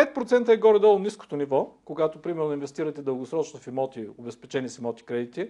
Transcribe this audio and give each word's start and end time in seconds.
5% 0.00 0.48
е 0.48 0.56
горе-долу 0.56 0.98
ниското 0.98 1.36
ниво, 1.36 1.70
когато 1.84 2.22
примерно 2.22 2.52
инвестирате 2.52 3.02
дългосрочно 3.02 3.60
в 3.60 3.66
имоти, 3.66 4.08
обезпечени 4.18 4.68
с 4.68 4.78
имоти 4.78 5.02
кредити. 5.02 5.48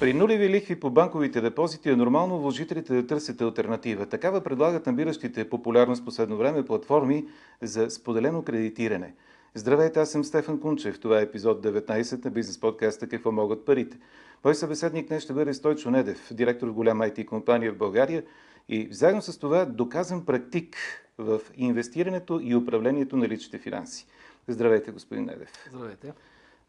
При 0.00 0.14
нулеви 0.14 0.48
лихви 0.48 0.80
по 0.80 0.90
банковите 0.90 1.40
депозити 1.40 1.90
е 1.90 1.96
нормално 1.96 2.38
вложителите 2.38 2.94
да 2.94 3.06
търсят 3.06 3.40
альтернатива. 3.40 4.06
Такава 4.06 4.40
предлагат 4.40 4.86
набиращите 4.86 5.48
популярност 5.48 6.04
последно 6.04 6.36
време 6.36 6.64
платформи 6.64 7.26
за 7.62 7.90
споделено 7.90 8.42
кредитиране. 8.42 9.14
Здравейте, 9.54 10.00
аз 10.00 10.10
съм 10.10 10.24
Стефан 10.24 10.60
Кунчев. 10.60 11.00
Това 11.00 11.18
е 11.18 11.22
епизод 11.22 11.64
19 11.64 12.24
на 12.24 12.30
бизнес 12.30 12.60
подкаста 12.60 13.08
«Какво 13.08 13.32
могат 13.32 13.64
парите?». 13.64 13.98
Мой 14.44 14.54
събеседник 14.54 15.08
днес 15.08 15.22
ще 15.22 15.32
бъде 15.32 15.54
Стойчо 15.54 15.90
Недев, 15.90 16.28
директор 16.32 16.68
в 16.68 16.72
голяма 16.72 17.04
IT 17.04 17.24
компания 17.24 17.72
в 17.72 17.76
България 17.76 18.22
и 18.68 18.88
заедно 18.90 19.22
с 19.22 19.38
това 19.38 19.64
доказан 19.64 20.26
практик 20.26 20.76
в 21.18 21.40
инвестирането 21.56 22.40
и 22.42 22.56
управлението 22.56 23.16
на 23.16 23.28
личните 23.28 23.58
финанси. 23.58 24.06
Здравейте, 24.48 24.90
господин 24.90 25.24
Недев. 25.24 25.52
Здравейте. 25.72 26.12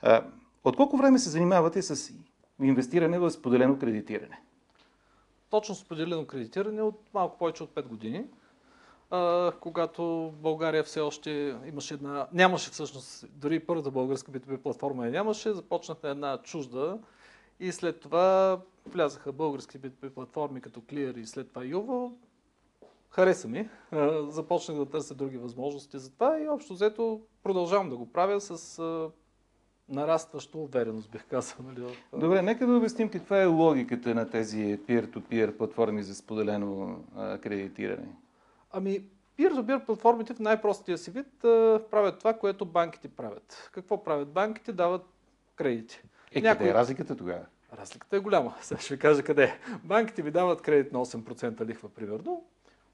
А, 0.01 0.23
от 0.63 0.75
колко 0.75 0.97
време 0.97 1.19
се 1.19 1.29
занимавате 1.29 1.81
с 1.81 2.13
инвестиране 2.61 3.19
в 3.19 3.31
споделено 3.31 3.79
кредитиране? 3.79 4.41
Точно 5.49 5.75
споделено 5.75 6.25
кредитиране 6.25 6.81
от 6.81 7.01
малко 7.13 7.37
повече 7.37 7.63
от 7.63 7.69
5 7.75 7.87
години, 7.87 8.25
а, 9.09 9.51
когато 9.59 10.33
България 10.41 10.83
все 10.83 10.99
още 10.99 11.55
имаше 11.65 11.93
една... 11.93 12.27
Нямаше 12.33 12.71
всъщност, 12.71 13.25
дори 13.35 13.59
първата 13.59 13.91
българска 13.91 14.31
B2B 14.31 14.57
платформа 14.57 15.05
я 15.05 15.11
нямаше, 15.11 15.53
започнахме 15.53 16.09
една 16.09 16.37
чужда 16.37 16.97
и 17.59 17.71
след 17.71 17.99
това 17.99 18.59
влязаха 18.85 19.31
български 19.31 19.79
B2B 19.79 20.09
платформи 20.09 20.61
като 20.61 20.81
Clear 20.81 21.17
и 21.17 21.25
след 21.25 21.49
това 21.49 21.65
Юво. 21.65 22.17
Хареса 23.09 23.47
ми. 23.47 23.69
Започнах 24.27 24.77
да 24.77 24.85
търся 24.85 25.15
други 25.15 25.37
възможности 25.37 25.99
за 25.99 26.13
това 26.13 26.39
и 26.39 26.47
общо 26.47 26.73
взето 26.73 27.21
продължавам 27.43 27.89
да 27.89 27.97
го 27.97 28.11
правя 28.11 28.41
с 28.41 28.79
нарастваща 29.89 30.57
увереност, 30.57 31.11
бих 31.11 31.25
казал. 31.25 31.57
Нали? 31.63 31.97
Добре, 32.13 32.41
нека 32.41 32.67
да 32.67 32.77
обясним 32.77 33.09
каква 33.09 33.41
е 33.41 33.45
логиката 33.45 34.15
на 34.15 34.29
тези 34.29 34.79
peer-to-peer 34.87 35.57
платформи 35.57 36.03
за 36.03 36.15
споделено 36.15 37.03
а, 37.15 37.37
кредитиране. 37.37 38.15
Ами, 38.71 39.03
peer-to-peer 39.39 39.85
платформите 39.85 40.33
в 40.33 40.39
най-простия 40.39 40.97
си 40.97 41.11
вид 41.11 41.43
а, 41.43 41.81
правят 41.91 42.19
това, 42.19 42.33
което 42.33 42.65
банките 42.65 43.07
правят. 43.07 43.69
Какво 43.73 44.03
правят 44.03 44.29
банките? 44.29 44.73
Дават 44.73 45.05
кредити. 45.55 46.03
Е, 46.31 46.41
Някой... 46.41 46.57
къде 46.57 46.69
е 46.69 46.73
разликата 46.73 47.15
тогава? 47.15 47.45
Разликата 47.73 48.15
е 48.15 48.19
голяма. 48.19 48.55
Сега 48.61 48.81
ще 48.81 48.93
ви 48.93 48.99
кажа 48.99 49.23
къде 49.23 49.43
е. 49.43 49.59
Банките 49.83 50.21
ви 50.21 50.31
дават 50.31 50.61
кредит 50.61 50.91
на 50.91 51.05
8% 51.05 51.65
лихва, 51.65 51.89
примерно, 51.89 52.43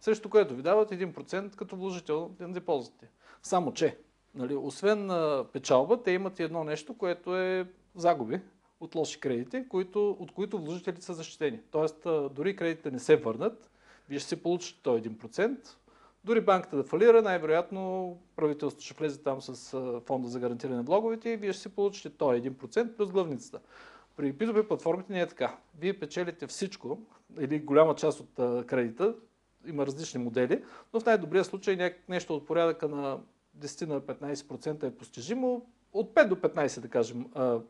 срещу 0.01 0.29
което 0.29 0.55
ви 0.55 0.61
дават 0.61 0.91
1% 0.91 1.55
като 1.55 1.75
вложител 1.75 2.31
на 2.39 2.53
депозите. 2.53 3.09
Само, 3.41 3.73
че 3.73 3.97
Нали, 4.35 4.55
освен 4.55 5.11
а, 5.11 5.45
печалба, 5.53 6.03
те 6.03 6.11
имат 6.11 6.39
и 6.39 6.43
едно 6.43 6.63
нещо, 6.63 6.97
което 6.97 7.37
е 7.37 7.67
загуби 7.95 8.39
от 8.79 8.95
лоши 8.95 9.19
кредити, 9.19 9.67
които, 9.69 10.11
от 10.19 10.31
които 10.31 10.59
вложителите 10.59 11.01
са 11.01 11.13
защитени. 11.13 11.59
Тоест, 11.71 12.05
а, 12.05 12.29
дори 12.29 12.55
кредитите 12.55 12.91
не 12.91 12.99
се 12.99 13.15
върнат, 13.15 13.69
вие 14.09 14.19
ще 14.19 14.29
си 14.29 14.43
получите 14.43 14.79
този 14.83 15.03
1%. 15.03 15.57
Дори 16.25 16.41
банката 16.41 16.75
да 16.77 16.83
фалира, 16.83 17.21
най-вероятно 17.21 18.17
правителството 18.35 18.85
ще 18.85 18.93
влезе 18.93 19.23
там 19.23 19.41
с 19.41 19.77
фонда 20.05 20.27
за 20.27 20.39
гарантиране 20.39 20.77
на 20.77 20.83
влоговете 20.83 21.29
и 21.29 21.37
вие 21.37 21.53
ще 21.53 21.61
си 21.61 21.69
получите 21.69 22.09
този 22.09 22.41
1% 22.41 22.95
плюс 22.95 23.11
главницата. 23.11 23.59
При 24.15 24.33
B2B 24.33 24.67
платформите 24.67 25.13
не 25.13 25.21
е 25.21 25.27
така. 25.27 25.57
Вие 25.79 25.99
печелите 25.99 26.47
всичко 26.47 26.99
или 27.39 27.59
голяма 27.59 27.95
част 27.95 28.19
от 28.19 28.65
кредита, 28.67 29.15
има 29.67 29.85
различни 29.85 30.23
модели, 30.23 30.63
но 30.93 30.99
в 30.99 31.05
най-добрия 31.05 31.43
случай 31.43 31.95
нещо 32.09 32.35
от 32.35 32.45
порядъка 32.47 32.87
на 32.87 33.19
10 33.59 33.87
на 33.87 34.01
15% 34.01 34.83
е 34.83 34.95
постижимо. 34.95 35.65
От 35.93 36.15
5 36.15 36.27
до 36.27 36.35
15, 36.35 36.79
да 36.79 36.87
кажем. 36.87 37.25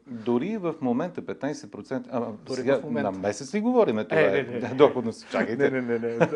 Дори 0.08 0.58
в 0.58 0.76
момента 0.82 1.22
15%. 1.22 2.06
А, 2.12 2.32
Дори 2.46 2.56
сега, 2.56 2.80
в 2.80 2.84
момента. 2.84 3.12
На 3.12 3.18
месец 3.18 3.54
ли 3.54 3.62
говорим? 3.62 3.96
Това 4.10 4.22
Е, 4.22 4.26
е, 4.26 4.44
не, 4.44 4.60
не, 4.60 4.60
не. 4.60 4.76
доходност. 4.76 5.32
Чакайте. 5.32 5.72
Не, 5.72 5.82
не, 5.82 6.00
не, 6.00 6.18
не. 6.18 6.28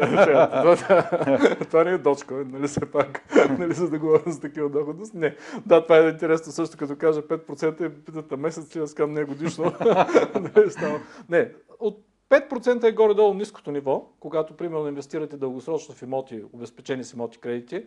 това, 1.60 1.84
не 1.86 1.92
е 1.92 1.98
дочка, 1.98 2.36
нали 2.36 2.68
все 2.68 2.92
пак, 2.92 3.24
нали, 3.60 3.74
за 3.74 3.90
да 3.90 4.00
говоря 4.00 4.32
за 4.32 4.42
такива 4.42 4.70
доходност. 4.70 5.14
Не. 5.14 5.36
Да, 5.66 5.84
това 5.84 5.98
е 5.98 6.10
интересно 6.10 6.52
също, 6.52 6.78
като 6.78 6.96
кажа 6.96 7.22
5% 7.22 7.88
и 7.88 8.06
питат 8.06 8.32
на 8.32 8.38
месец, 8.38 8.72
че 8.72 8.80
аз 8.80 8.94
казвам 8.94 9.14
не 9.14 9.22
е 9.22 9.26
годишно. 9.26 9.74
не, 11.30 11.52
от 11.80 12.04
5% 12.30 12.84
е 12.84 12.92
горе-долу 12.92 13.34
ниското 13.34 13.72
ниво, 13.72 14.10
когато 14.20 14.54
примерно 14.54 14.88
инвестирате 14.88 15.38
дългосрочно 15.38 15.96
в 15.96 16.02
имоти, 16.02 16.44
обезпечени 16.54 17.04
с 17.04 17.14
имоти 17.14 17.38
кредити. 17.38 17.86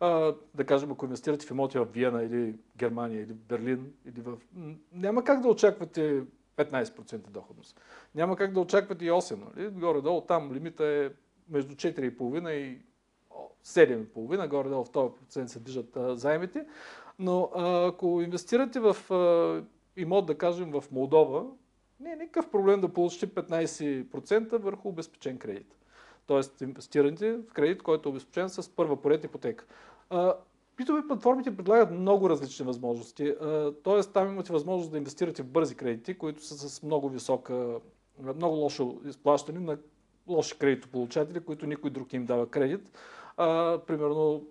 А, 0.00 0.34
да 0.54 0.64
кажем, 0.64 0.92
ако 0.92 1.04
инвестирате 1.04 1.46
в 1.46 1.50
имоти 1.50 1.78
в 1.78 1.84
Виена 1.84 2.22
или 2.22 2.54
Германия 2.76 3.22
или 3.22 3.32
Берлин, 3.32 3.92
или 4.06 4.20
в... 4.20 4.38
няма 4.92 5.24
как 5.24 5.40
да 5.40 5.48
очаквате 5.48 6.22
15% 6.56 7.16
доходност. 7.30 7.80
Няма 8.14 8.36
как 8.36 8.52
да 8.52 8.60
очаквате 8.60 9.04
и 9.04 9.10
8%. 9.10 9.38
Нали? 9.56 9.68
Горе-долу 9.68 10.20
там 10.20 10.52
лимита 10.52 10.84
е 10.86 11.10
между 11.48 11.74
4,5 11.74 12.50
и 12.50 12.78
7,5, 13.64 14.48
горе-долу 14.48 14.84
в 14.84 14.90
този 14.90 15.14
процент 15.14 15.50
се 15.50 15.60
движат 15.60 15.96
а, 15.96 16.16
заемите. 16.16 16.66
Но 17.18 17.50
а, 17.54 17.86
ако 17.86 18.20
инвестирате 18.20 18.80
в 18.80 19.12
а, 19.14 19.64
имот, 19.96 20.26
да 20.26 20.38
кажем, 20.38 20.70
в 20.70 20.84
Молдова, 20.92 21.44
не 22.00 22.12
е 22.12 22.16
никакъв 22.16 22.50
проблем 22.50 22.80
да 22.80 22.92
получите 22.92 23.28
15% 23.28 24.56
върху 24.56 24.88
обезпечен 24.88 25.38
кредит. 25.38 25.76
Тоест 26.26 26.60
инвестирате 26.60 27.32
в 27.32 27.52
кредит, 27.52 27.82
който 27.82 28.08
е 28.08 28.10
обезпечен 28.10 28.48
с 28.48 28.68
първа 28.68 29.02
поред 29.02 29.24
ипотека. 29.24 29.64
B2B 30.78 31.06
платформите 31.06 31.56
предлагат 31.56 31.90
много 31.90 32.30
различни 32.30 32.66
възможности. 32.66 33.34
Тоест 33.82 34.12
там 34.12 34.28
имате 34.28 34.52
възможност 34.52 34.90
да 34.90 34.98
инвестирате 34.98 35.42
в 35.42 35.46
бързи 35.46 35.74
кредити, 35.74 36.18
които 36.18 36.44
са 36.44 36.68
с 36.68 36.82
много 36.82 37.08
висока, 37.08 37.80
много 38.36 38.56
лошо 38.56 39.00
изплащане 39.06 39.60
на 39.60 39.78
лоши 40.28 40.58
кредитополучатели, 40.58 41.40
които 41.40 41.66
никой 41.66 41.90
друг 41.90 42.12
им 42.12 42.26
дава 42.26 42.50
кредит. 42.50 42.98
Примерно, 43.86 44.46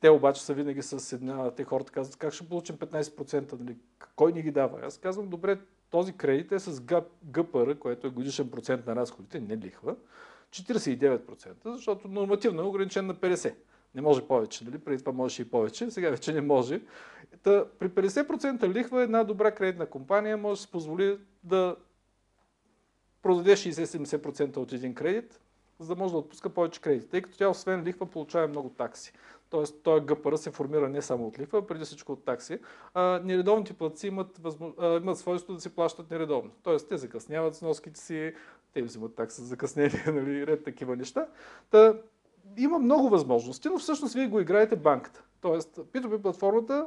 те 0.00 0.10
обаче 0.10 0.42
са 0.42 0.54
винаги 0.54 0.82
с 0.82 1.12
една, 1.12 1.50
те 1.50 1.64
хората 1.64 1.92
казват, 1.92 2.16
как 2.16 2.32
ще 2.32 2.48
получим 2.48 2.76
15%, 2.76 3.60
нали? 3.60 3.76
кой 4.16 4.32
ни 4.32 4.42
ги 4.42 4.50
дава? 4.50 4.80
Аз 4.82 4.98
казвам, 4.98 5.28
добре, 5.28 5.58
този 5.90 6.12
кредит 6.12 6.52
е 6.52 6.58
с 6.58 6.82
ГПР, 7.24 7.78
което 7.78 8.06
е 8.06 8.10
годишен 8.10 8.50
процент 8.50 8.86
на 8.86 8.96
разходите, 8.96 9.40
не 9.40 9.56
лихва. 9.56 9.96
49%, 10.50 11.54
защото 11.64 12.08
нормативно 12.08 12.62
е 12.62 12.64
ограничен 12.64 13.06
на 13.06 13.14
50%. 13.14 13.54
Не 13.94 14.02
може 14.02 14.22
повече, 14.22 14.64
нали? 14.64 14.78
Преди 14.78 14.98
това 14.98 15.12
можеше 15.12 15.42
и 15.42 15.50
повече, 15.50 15.90
сега 15.90 16.10
вече 16.10 16.32
не 16.32 16.40
може. 16.40 16.80
Та, 17.42 17.64
при 17.78 17.88
50% 17.88 18.68
лихва 18.68 19.02
една 19.02 19.24
добра 19.24 19.50
кредитна 19.50 19.86
компания 19.86 20.36
може 20.36 20.58
да 20.58 20.62
се 20.62 20.70
позволи 20.70 21.18
да 21.44 21.76
продаде 23.22 23.52
60-70% 23.52 24.56
от 24.56 24.72
един 24.72 24.94
кредит, 24.94 25.40
за 25.80 25.94
да 25.94 25.96
може 25.96 26.12
да 26.12 26.18
отпуска 26.18 26.50
повече 26.50 26.80
кредит, 26.80 27.10
тъй 27.10 27.22
като 27.22 27.38
тя 27.38 27.48
освен 27.48 27.84
лихва 27.84 28.06
получава 28.06 28.48
много 28.48 28.68
такси. 28.68 29.12
Тоест, 29.50 29.82
този 29.82 30.04
ГПР 30.04 30.36
се 30.36 30.50
формира 30.50 30.88
не 30.88 31.02
само 31.02 31.26
от 31.26 31.38
лихва, 31.38 31.58
а 31.58 31.66
преди 31.66 31.84
всичко 31.84 32.12
от 32.12 32.24
такси. 32.24 32.58
А, 32.94 33.20
нередовните 33.24 33.72
платци 33.72 34.06
имат, 34.06 34.38
възмо... 34.38 34.72
а, 34.78 34.96
имат 34.96 35.18
свойство 35.18 35.54
да 35.54 35.60
се 35.60 35.74
плащат 35.74 36.10
нередовно. 36.10 36.50
Тоест, 36.62 36.88
те 36.88 36.96
закъсняват 36.96 37.54
с 37.54 37.62
носките 37.62 38.00
си, 38.00 38.34
те 38.74 38.82
взимат 38.82 39.14
такса 39.14 39.42
за 39.42 39.48
закъснение, 39.48 40.04
нали, 40.12 40.46
ред 40.46 40.64
такива 40.64 40.96
неща. 40.96 41.26
Та, 41.70 41.94
има 42.56 42.78
много 42.78 43.08
възможности, 43.08 43.68
но 43.68 43.78
всъщност 43.78 44.14
вие 44.14 44.26
го 44.26 44.40
играете 44.40 44.76
банката. 44.76 45.24
Тоест, 45.40 45.76
P2P 45.76 46.18
платформата, 46.18 46.86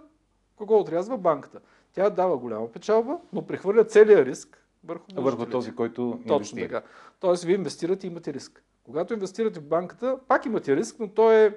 кого 0.56 0.80
отрязва 0.80 1.18
банката? 1.18 1.60
Тя 1.94 2.10
дава 2.10 2.38
голяма 2.38 2.72
печалба, 2.72 3.20
но 3.34 3.46
прехвърля 3.46 3.84
целия 3.84 4.26
риск 4.26 4.66
върху, 4.84 5.06
върху 5.16 5.46
този, 5.46 5.76
който 5.76 6.02
инвестира. 6.02 6.38
Точно 6.38 6.58
така. 6.60 6.82
Тоест, 7.20 7.44
вие 7.44 7.56
инвестирате 7.56 8.08
и 8.08 8.10
имате 8.10 8.34
риск. 8.34 8.64
Когато 8.84 9.14
инвестирате 9.14 9.60
в 9.60 9.64
банката, 9.64 10.20
пак 10.28 10.46
имате 10.46 10.76
риск, 10.76 10.96
но 11.00 11.08
той 11.08 11.36
е 11.36 11.56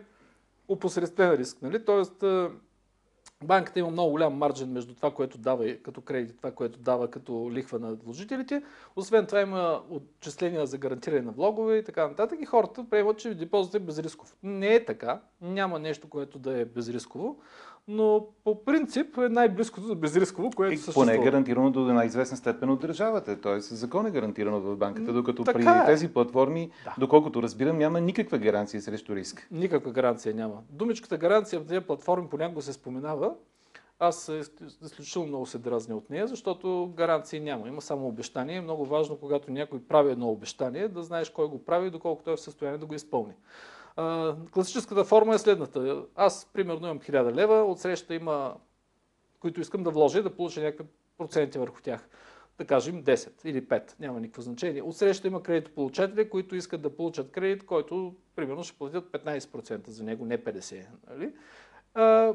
опосредствен 0.69 1.31
риск. 1.31 1.63
Нали? 1.63 1.85
Тоест, 1.85 2.25
банката 3.45 3.79
има 3.79 3.91
много 3.91 4.11
голям 4.11 4.35
марджин 4.35 4.73
между 4.73 4.95
това, 4.95 5.11
което 5.11 5.39
дава 5.39 5.77
като 5.83 6.01
кредит, 6.01 6.37
това, 6.37 6.51
което 6.51 6.79
дава 6.79 7.11
като 7.11 7.51
лихва 7.53 7.79
на 7.79 7.95
вложителите. 7.95 8.63
Освен 8.97 9.27
това 9.27 9.41
има 9.41 9.83
отчисления 9.91 10.67
за 10.67 10.79
гарантиране 10.79 11.23
на 11.23 11.33
влогове 11.33 11.77
и 11.77 11.85
така 11.85 12.09
нататък. 12.09 12.39
И 12.43 12.47
хората 12.47 12.87
приемат, 12.91 13.19
че 13.19 13.35
депозит 13.35 13.75
е 13.75 13.79
безрисков. 13.79 14.37
Не 14.43 14.75
е 14.75 14.85
така. 14.85 15.21
Няма 15.41 15.79
нещо, 15.79 16.09
което 16.09 16.39
да 16.39 16.61
е 16.61 16.65
безрисково 16.65 17.41
но 17.89 18.27
по 18.45 18.65
принцип 18.65 19.19
е 19.19 19.29
най-близкото 19.29 19.87
до 19.87 19.95
безрисково, 19.95 20.51
което 20.51 20.77
съществува. 20.77 21.07
Поне 21.07 21.19
е 21.19 21.25
гарантирано 21.25 21.71
до 21.71 21.89
една 21.89 22.05
известна 22.05 22.37
степен 22.37 22.71
от 22.71 22.81
държавата. 22.81 23.41
Т.е. 23.41 23.61
закон 23.61 24.07
е 24.07 24.11
гарантирано 24.11 24.61
в 24.61 24.77
банката, 24.77 25.13
докато 25.13 25.45
така 25.45 25.59
при 25.59 25.83
е. 25.83 25.95
тези 25.95 26.13
платформи, 26.13 26.71
Да. 26.85 26.95
доколкото 26.99 27.43
разбирам, 27.43 27.79
няма 27.79 28.01
никаква 28.01 28.39
гаранция 28.39 28.83
срещу 28.83 29.17
риск. 29.17 29.49
Никаква 29.51 29.93
гаранция 29.93 30.35
няма. 30.35 30.63
Думичката 30.71 31.17
гаранция 31.17 31.61
в 31.61 31.67
тези 31.67 31.81
платформи 31.81 32.29
понякога 32.31 32.63
се 32.63 32.73
споменава. 32.73 33.33
Аз 33.99 34.33
изключително 34.85 35.29
много 35.29 35.47
се 35.47 35.59
дразня 35.59 35.97
от 35.97 36.11
нея, 36.11 36.27
защото 36.27 36.93
гаранции 36.97 37.41
няма. 37.41 37.69
Има 37.69 37.83
само 37.83 38.09
обещание. 38.09 38.61
Много 38.61 38.85
важно, 38.85 39.17
когато 39.17 39.53
някой 39.53 39.79
прави 39.79 40.13
едно 40.13 40.29
обещание, 40.29 40.89
да 40.89 41.03
знаеш 41.03 41.31
кой 41.31 41.49
го 41.49 41.65
прави 41.65 41.87
и 41.87 41.91
доколко 41.91 42.23
той 42.23 42.33
е 42.33 42.37
в 42.37 42.41
състояние 42.41 42.79
да 42.79 42.87
го 42.87 42.95
изпълни. 42.95 43.33
Класическата 44.53 45.05
форма 45.05 45.35
е 45.35 45.39
следната. 45.39 46.05
Аз, 46.15 46.51
примерно, 46.53 46.87
имам 46.87 47.01
1000 47.01 47.35
лева, 47.35 47.65
отсреща 47.65 48.15
има, 48.15 48.57
които 49.41 49.61
искам 49.61 49.83
да 49.83 49.91
вложа 49.91 50.19
и 50.19 50.23
да 50.23 50.37
получа 50.37 50.61
някакви 50.61 50.93
проценти 51.19 51.59
върху 51.59 51.83
тях. 51.83 52.09
Да 52.59 52.65
кажем 52.65 53.05
10 53.05 53.47
или 53.47 53.67
5, 53.67 54.01
няма 54.01 54.21
никакво 54.21 54.43
значение. 54.43 54.83
Отсреща 54.83 55.29
има 55.29 55.43
кредитополучатели, 55.43 56.31
които 56.31 56.57
искат 56.57 56.83
да 56.83 56.97
получат 56.97 57.31
кредит, 57.31 57.67
който, 57.67 58.15
примерно, 58.37 58.65
ще 58.65 58.79
платят 58.79 59.13
15% 59.13 59.89
за 59.89 60.05
него, 60.05 60.25
не 60.25 60.39
50%. 60.39 60.87
Нали? 61.11 61.33
А, 61.95 62.35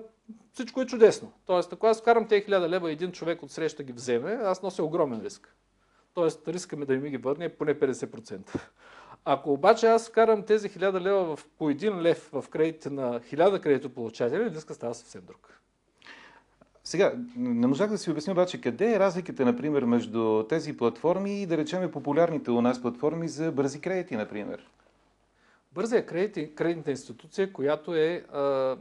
всичко 0.53 0.81
е 0.81 0.85
чудесно. 0.85 1.31
Тоест, 1.45 1.73
ако 1.73 1.87
аз 1.87 2.01
вкарам 2.01 2.27
тези 2.27 2.45
1000 2.45 2.69
лева 2.69 2.89
и 2.89 2.93
един 2.93 3.11
човек 3.11 3.43
от 3.43 3.51
среща 3.51 3.83
ги 3.83 3.93
вземе, 3.93 4.31
аз 4.31 4.63
нося 4.63 4.83
огромен 4.83 5.21
риск. 5.21 5.55
Тоест, 6.13 6.47
риска 6.47 6.77
ми 6.77 6.85
да 6.85 6.95
ми 6.95 7.09
ги 7.09 7.17
върне 7.17 7.45
е 7.45 7.49
поне 7.49 7.79
50%. 7.79 8.59
Ако 9.25 9.53
обаче 9.53 9.87
аз 9.87 10.09
вкарам 10.09 10.43
тези 10.43 10.69
1000 10.69 11.01
лева 11.01 11.35
в, 11.35 11.47
по 11.57 11.69
един 11.69 12.01
лев 12.01 12.29
в 12.33 12.45
кредите 12.49 12.89
на 12.89 13.19
1000 13.19 13.61
кредитополучатели, 13.61 14.51
риска 14.51 14.73
става 14.73 14.95
съвсем 14.95 15.21
друг. 15.27 15.59
Сега, 16.83 17.13
не 17.37 17.67
можах 17.67 17.89
да 17.89 17.97
си 17.97 18.11
обясня 18.11 18.33
обаче 18.33 18.61
къде 18.61 18.93
е 18.93 18.99
разликата, 18.99 19.45
например, 19.45 19.83
между 19.83 20.43
тези 20.49 20.77
платформи 20.77 21.41
и 21.41 21.45
да 21.45 21.57
речем 21.57 21.91
популярните 21.91 22.51
у 22.51 22.61
нас 22.61 22.81
платформи 22.81 23.27
за 23.27 23.51
бързи 23.51 23.81
кредити, 23.81 24.15
например. 24.15 24.69
Бързия 25.71 26.05
кредит 26.05 26.37
е 26.37 26.55
кредитна 26.55 26.91
институция, 26.91 27.53
която 27.53 27.95
е, 27.95 28.25
а, 28.33 28.77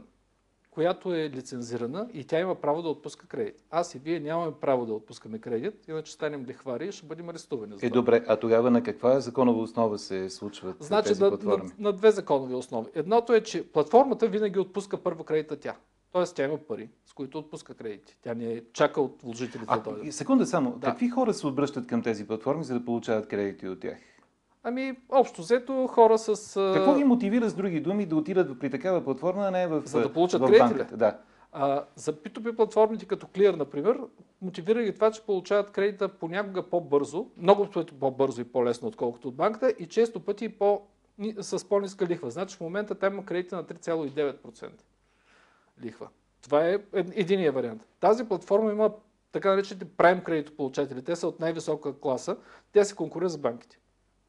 която 0.79 1.15
е 1.15 1.29
лицензирана 1.29 2.07
и 2.13 2.23
тя 2.23 2.39
има 2.39 2.55
право 2.55 2.81
да 2.81 2.89
отпуска 2.89 3.27
кредит. 3.27 3.63
Аз 3.71 3.95
и 3.95 3.99
вие 3.99 4.19
нямаме 4.19 4.51
право 4.61 4.85
да 4.85 4.93
отпускаме 4.93 5.39
кредит, 5.39 5.73
иначе 5.87 6.11
станем 6.11 6.45
лихвари 6.45 6.87
и 6.87 6.91
ще 6.91 7.05
бъдем 7.05 7.29
арестувани. 7.29 7.75
Е, 7.81 7.89
добре, 7.89 8.23
а 8.27 8.35
тогава 8.35 8.71
на 8.71 8.83
каква 8.83 9.19
законова 9.19 9.61
основа 9.61 9.97
се 9.97 10.29
случват 10.29 10.75
значи, 10.79 11.07
тези 11.07 11.23
на, 11.23 11.29
платформи? 11.29 11.69
На, 11.77 11.89
на 11.89 11.93
две 11.93 12.11
законови 12.11 12.53
основи. 12.53 12.87
Едното 12.95 13.33
е, 13.33 13.41
че 13.41 13.71
платформата 13.71 14.27
винаги 14.27 14.59
отпуска 14.59 14.97
първо 14.97 15.23
кредита 15.23 15.55
тя. 15.55 15.75
Тоест 16.11 16.35
тя 16.35 16.43
има 16.43 16.57
пари, 16.57 16.89
с 17.05 17.13
които 17.13 17.37
отпуска 17.37 17.73
кредити. 17.73 18.17
Тя 18.21 18.33
не 18.33 18.53
е 18.53 18.61
чака 18.73 19.01
от 19.01 19.21
вложителите 19.23 19.65
а, 19.67 19.77
да 19.77 19.91
дойдат. 19.91 20.13
Секунда 20.13 20.45
само. 20.45 20.71
Да. 20.71 20.87
Какви 20.87 21.09
хора 21.09 21.33
се 21.33 21.47
обръщат 21.47 21.87
към 21.87 22.03
тези 22.03 22.27
платформи, 22.27 22.63
за 22.63 22.73
да 22.73 22.85
получават 22.85 23.27
кредити 23.27 23.67
от 23.67 23.79
тях? 23.79 23.97
Ами, 24.63 24.97
общо 25.09 25.41
взето 25.41 25.87
хора 25.87 26.17
с... 26.17 26.53
Какво 26.75 26.95
ги 26.95 27.03
мотивира 27.03 27.49
с 27.49 27.53
други 27.53 27.79
думи 27.79 28.05
да 28.05 28.15
отидат 28.15 28.59
при 28.59 28.69
такава 28.69 29.03
платформа, 29.03 29.47
а 29.47 29.51
не 29.51 29.67
в, 29.67 29.81
За 29.85 30.01
да 30.01 30.13
получат 30.13 30.41
в 30.41 30.45
кредити 30.45 30.59
банката? 30.61 30.93
ли? 30.93 30.97
Да. 30.97 31.17
А, 31.51 31.83
за 31.95 32.13
P2P 32.13 32.55
платформите 32.55 33.05
като 33.05 33.27
Clear, 33.27 33.55
например, 33.55 33.99
мотивира 34.41 34.83
ги 34.83 34.95
това, 34.95 35.11
че 35.11 35.21
получават 35.21 35.71
кредита 35.71 36.09
понякога 36.09 36.63
по-бързо, 36.63 37.27
много 37.37 37.69
пъти 37.69 37.93
по-бързо 37.93 38.41
и 38.41 38.43
по-лесно, 38.43 38.87
отколкото 38.87 39.27
от 39.27 39.35
банката 39.35 39.73
и 39.79 39.87
често 39.87 40.19
пъти 40.19 40.49
по, 40.49 40.81
с 41.39 41.69
по-ниска 41.69 42.05
лихва. 42.05 42.31
Значи 42.31 42.57
в 42.57 42.61
момента 42.61 42.95
там 42.95 43.13
има 43.13 43.25
кредити 43.25 43.55
на 43.55 43.63
3,9% 43.63 44.69
лихва. 45.83 46.07
Това 46.41 46.65
е 46.65 46.73
ед- 46.93 47.11
единия 47.15 47.51
вариант. 47.51 47.87
Тази 47.99 48.25
платформа 48.25 48.71
има 48.71 48.91
така 49.31 49.49
наречените 49.49 49.85
prime 49.85 50.23
кредитополучатели. 50.23 51.01
Те 51.03 51.15
са 51.15 51.27
от 51.27 51.39
най-висока 51.39 51.99
класа. 51.99 52.37
Те 52.71 52.85
се 52.85 52.95
конкурират 52.95 53.31
с 53.31 53.37
банките. 53.37 53.78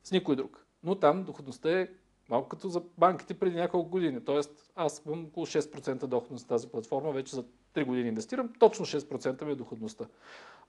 С 0.04 0.12
никой 0.12 0.36
друг. 0.36 0.66
Но 0.82 0.94
там 0.94 1.24
доходността 1.24 1.80
е 1.80 1.88
малко 2.28 2.48
като 2.48 2.68
за 2.68 2.82
банките 2.98 3.34
преди 3.34 3.56
няколко 3.56 3.90
години. 3.90 4.24
Тоест, 4.24 4.70
аз 4.76 5.02
имам 5.06 5.24
около 5.24 5.46
6% 5.46 6.06
доходност 6.06 6.44
на 6.44 6.48
тази 6.48 6.68
платформа, 6.68 7.12
вече 7.12 7.36
за 7.36 7.44
3 7.74 7.84
години 7.84 8.08
инвестирам, 8.08 8.52
точно 8.58 8.86
6% 8.86 9.44
ми 9.44 9.52
е 9.52 9.54
доходността 9.54 10.04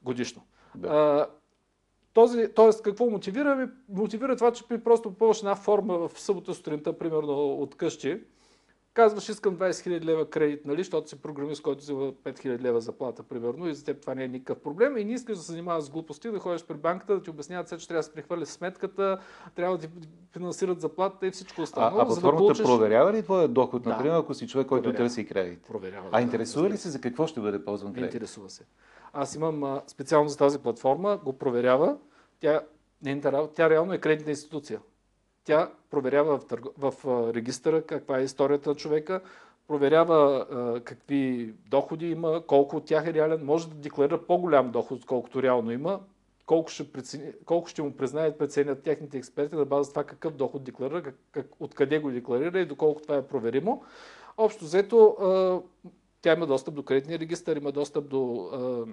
годишно. 0.04 0.42
Да. 0.76 0.88
А, 0.88 1.28
този, 2.14 2.48
тоест, 2.56 2.82
какво 2.82 3.10
мотивира? 3.10 3.56
Ми, 3.56 3.68
мотивира 3.90 4.36
това, 4.36 4.52
че 4.52 4.64
ми 4.70 4.84
просто 4.84 5.10
попълваш 5.10 5.40
една 5.40 5.56
форма 5.56 6.08
в 6.08 6.20
събота 6.20 6.54
сутринта, 6.54 6.98
примерно 6.98 7.54
от 7.54 7.76
къщи, 7.76 8.22
казваш, 8.94 9.30
искам 9.30 9.58
20 9.58 9.70
000 9.70 10.04
лева 10.04 10.26
кредит, 10.26 10.66
нали, 10.66 10.78
защото 10.78 11.10
си 11.10 11.16
програмист, 11.16 11.62
който 11.62 11.80
взема 11.80 12.00
5 12.02 12.14
000 12.24 12.62
лева 12.62 12.82
заплата, 12.82 13.24
примерно, 13.24 13.68
и 13.68 13.74
за 13.74 13.86
теб 13.86 14.02
това 14.02 14.16
не 14.16 14.24
е 14.24 14.28
никакъв 14.28 14.60
проблем. 14.60 14.98
И 14.98 15.06
не 15.06 15.14
искаш 15.14 15.38
да 15.38 15.44
се 15.44 15.52
занимаваш 15.52 15.84
с 15.84 15.90
глупости, 15.90 16.32
да 16.32 16.40
ходиш 16.40 16.64
при 16.64 16.74
банката, 16.74 17.14
да 17.14 17.24
ти 17.24 17.30
обясняват, 17.30 17.70
се, 17.70 17.78
че 17.78 17.88
трябва 17.88 18.00
да 18.00 18.04
се 18.04 18.14
прехвърля 18.14 18.46
сметката, 18.46 19.18
трябва 19.56 19.78
да 19.78 19.88
ти 19.88 19.94
финансират 20.32 20.82
заплатата 20.82 21.28
и 21.28 21.32
всичко 21.32 21.62
А, 21.62 21.64
останало. 21.64 21.96
а 21.96 22.00
да 22.00 22.06
платформата 22.06 22.38
получиш... 22.38 22.66
проверява 22.66 23.14
ли 23.14 23.24
твоя 23.24 23.48
доход, 23.48 23.84
Да. 23.84 23.90
например, 23.90 24.16
ако 24.16 24.34
си 24.34 24.48
човек, 24.48 24.68
който 24.68 24.84
Проверява. 24.84 25.06
търси 25.06 25.26
кредит? 25.26 25.60
Проверява. 25.62 26.08
А 26.12 26.18
да, 26.18 26.22
интересува 26.22 26.62
ли 26.62 26.66
разбира 26.66 26.82
се 26.82 26.90
за 26.90 27.02
какво 27.02 27.28
ще 27.28 27.40
бъде 27.40 27.66
ползван 27.66 27.94
кредит? 27.94 28.08
Интересува 28.08 28.50
се. 28.50 28.64
Аз 29.14 29.36
имам 29.36 29.64
а, 29.64 29.82
специално 29.88 30.30
за 30.30 30.38
тази 30.38 30.60
платформа, 30.60 31.20
го 31.26 31.34
проверява. 31.34 31.98
Тя, 32.40 32.62
нейната 33.04 33.32
работа, 33.32 33.54
тя 33.54 33.70
реално 33.70 33.94
е 33.94 33.98
кредитна 33.98 34.32
институция. 34.32 34.80
Тя 35.44 35.72
проверява 35.90 36.40
в, 36.40 36.46
търго, 36.46 36.70
в 36.78 36.94
регистъра 37.34 37.82
каква 37.82 38.20
е 38.20 38.24
историята 38.24 38.70
на 38.70 38.76
човека, 38.76 39.22
проверява 39.68 40.48
а, 40.52 40.80
какви 40.84 41.54
доходи 41.70 42.08
има, 42.08 42.44
колко 42.48 42.76
от 42.76 42.86
тях 42.86 43.08
е 43.08 43.14
реален, 43.14 43.46
може 43.46 43.70
да 43.70 43.76
декларира 43.76 44.26
по-голям 44.26 44.72
доход, 44.72 45.00
отколкото 45.00 45.44
реално 45.44 45.72
има, 45.72 46.00
колко 46.46 46.70
ще, 46.70 46.92
прецени, 46.92 47.32
колко 47.46 47.68
ще 47.68 47.82
му 47.82 47.92
признаят, 47.92 48.38
преценят 48.38 48.84
техните 48.84 49.18
експерти 49.18 49.56
на 49.56 49.66
база 49.66 49.90
това 49.90 50.04
какъв 50.04 50.34
доход 50.34 50.64
декларира, 50.64 51.04
как, 51.04 51.16
как, 51.32 51.48
откъде 51.60 52.00
го 52.00 52.12
декларира 52.12 52.60
и 52.60 52.66
доколко 52.66 53.02
това 53.02 53.16
е 53.16 53.28
проверимо. 53.28 53.84
Общо 54.38 54.66
взето, 54.66 55.08
а, 55.22 55.62
тя 56.22 56.34
има 56.34 56.48
достъп 56.48 56.76
до 56.76 56.84
кредитния 56.84 57.20
регистър, 57.20 57.56
има 57.56 57.72
достъп 57.72 58.10
до 58.10 58.50
а, 58.54 58.86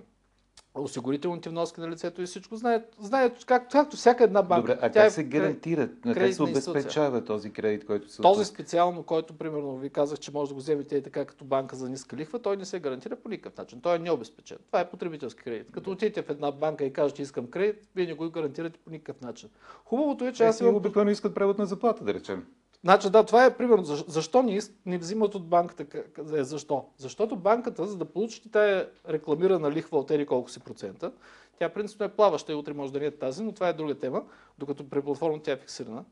осигурителните 0.75 1.49
вноски 1.49 1.81
на 1.81 1.89
лицето 1.91 2.23
и 2.23 2.27
всичко. 2.27 2.57
Знаят, 2.57 2.97
знаят 3.01 3.45
как, 3.45 3.71
както 3.71 3.97
всяка 3.97 4.25
една 4.25 4.43
банка. 4.43 4.75
Добре, 4.75 4.79
а 4.83 4.91
как 4.91 5.07
е 5.07 5.11
се 5.11 5.25
кре- 5.25 5.29
гарантира, 5.29 5.89
как 6.15 6.35
се 6.35 6.43
обезпечава 6.43 7.25
този 7.25 7.51
кредит, 7.51 7.87
който 7.87 8.13
се 8.13 8.23
Този 8.23 8.45
специално, 8.45 9.03
който 9.03 9.35
примерно 9.35 9.77
ви 9.77 9.91
казах, 9.91 10.19
че 10.19 10.33
може 10.33 10.49
да 10.49 10.55
го 10.55 10.61
вземете 10.61 10.97
и 10.97 11.03
така 11.03 11.25
като 11.25 11.45
банка 11.45 11.77
за 11.77 11.89
ниска 11.89 12.17
лихва, 12.17 12.39
той 12.39 12.57
не 12.57 12.65
се 12.65 12.81
гарантира 12.81 13.17
по 13.17 13.29
никакъв 13.29 13.59
начин. 13.59 13.81
Той 13.81 13.97
е 13.97 13.99
необезпечен. 13.99 14.59
Това 14.67 14.81
е 14.81 14.91
потребителски 14.91 15.43
кредит. 15.43 15.71
Като 15.73 15.91
отидете 15.91 16.23
в 16.23 16.31
една 16.31 16.51
банка 16.51 16.85
и 16.85 16.93
кажете 16.93 17.23
искам 17.23 17.47
кредит, 17.47 17.89
вие 17.97 18.07
не 18.07 18.15
го 18.15 18.31
гарантирате 18.31 18.79
по 18.85 18.91
никакъв 18.91 19.21
начин. 19.23 19.49
Хубавото 19.85 20.25
е, 20.25 20.33
че 20.33 20.45
Аз 20.45 20.61
имам 20.61 20.75
обикновено 20.75 21.11
искат 21.11 21.35
превод 21.35 21.59
на 21.59 21.67
заплата, 21.67 22.05
да 22.05 22.15
речем. 22.15 22.47
Значи 22.85 23.11
да, 23.11 23.25
това 23.25 23.45
е 23.45 23.57
примерно. 23.57 23.85
Защо, 23.85 24.11
защо 24.11 24.61
не, 24.87 24.99
взимат 24.99 25.35
от 25.35 25.49
банката? 25.49 25.99
Е, 26.19 26.45
Защо? 26.45 26.85
Защото 26.97 27.37
банката, 27.37 27.87
за 27.87 27.97
да 27.97 28.05
получите 28.05 28.51
тая 28.51 28.89
рекламирана 29.09 29.71
лихва 29.71 29.99
от 29.99 30.11
ери 30.11 30.27
колко 30.27 30.51
си 30.51 30.61
процента, 30.61 31.13
тя 31.59 31.69
принципно 31.69 32.07
е 32.07 32.09
плаваща 32.09 32.53
и 32.53 32.55
утре 32.55 32.73
може 32.73 32.93
да 32.93 33.01
не 33.01 33.07
е 33.07 33.11
тази, 33.11 33.43
но 33.43 33.53
това 33.53 33.69
е 33.69 33.73
друга 33.73 33.95
тема, 33.95 34.23
докато 34.59 34.89
при 34.89 35.03
платформата 35.03 35.43
тя 35.43 35.53
е 35.53 35.57
фиксирана. 35.57 36.05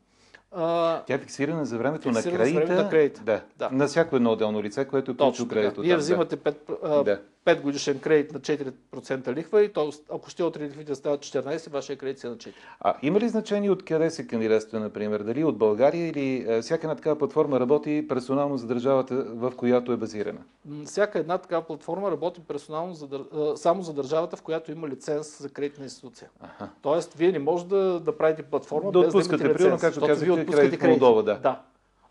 А, 0.51 1.01
Тя 1.03 1.13
е 1.13 1.17
фиксирана 1.17 1.65
за 1.65 1.77
времето 1.77 2.11
на 2.11 2.21
за 2.21 2.31
кредита. 2.31 2.59
времето 2.59 2.83
на 2.83 2.89
кредита. 2.89 3.21
Да. 3.23 3.41
Да. 3.57 3.69
На 3.71 3.87
всяко 3.87 4.15
едно 4.15 4.31
отделно 4.31 4.63
лице, 4.63 4.85
което 4.85 5.11
е 5.11 5.17
получило 5.17 5.47
кредит 5.47 5.77
от 5.77 5.85
Вие 5.85 5.97
взимате 5.97 6.37
5, 6.37 6.55
а, 6.83 7.03
Да. 7.03 7.19
5 7.45 7.61
годишен 7.61 7.99
кредит 7.99 8.33
на 8.33 8.39
4% 8.39 9.33
лихва 9.33 9.63
и 9.63 9.73
то, 9.73 9.91
ако 10.13 10.29
ще 10.29 10.43
утре 10.43 10.63
лихвите 10.63 10.95
стават 10.95 11.19
14, 11.21 11.69
вашия 11.69 11.95
кредит 11.97 12.23
е 12.23 12.27
на 12.27 12.35
4. 12.35 12.51
А 12.79 12.93
има 13.01 13.19
ли 13.19 13.29
значение 13.29 13.71
откъде 13.71 14.09
се 14.09 14.27
кандидатства, 14.27 14.79
например? 14.79 15.19
Дали 15.19 15.43
от 15.43 15.57
България 15.57 16.07
или 16.07 16.45
е, 16.47 16.61
всяка 16.61 16.87
една 16.87 16.95
такава 16.95 17.15
платформа 17.17 17.59
работи 17.59 18.05
персонално 18.09 18.57
за 18.57 18.67
държавата, 18.67 19.15
в 19.27 19.53
която 19.57 19.91
е 19.91 19.97
базирана? 19.97 20.39
Всяка 20.85 21.19
една 21.19 21.37
такава 21.37 21.61
платформа 21.61 22.11
работи 22.11 22.41
персонално 22.47 22.93
за, 22.93 23.07
само 23.55 23.81
за 23.81 23.93
държавата, 23.93 24.37
в 24.37 24.41
която 24.41 24.71
има 24.71 24.87
лиценз 24.87 25.39
за 25.41 25.49
кредитна 25.49 25.83
институция. 25.83 26.29
Аха. 26.41 26.69
Тоест, 26.81 27.13
вие 27.13 27.31
не 27.31 27.39
може 27.39 27.65
да, 27.65 27.99
да 27.99 28.17
правите 28.17 28.43
платформа 28.43 28.91
Да 28.91 28.99
без 29.01 29.13
да 29.13 29.17
имате 29.19 29.37
примерно, 29.37 29.53
лиценз, 29.55 29.81
както 29.81 29.93
защото 29.93 30.07
казахте, 30.07 30.25
вие 30.25 30.36
отпускате 30.41 30.77
кредит 30.77 31.01
Молдова, 31.01 31.23
да. 31.23 31.39
Да. 31.39 31.61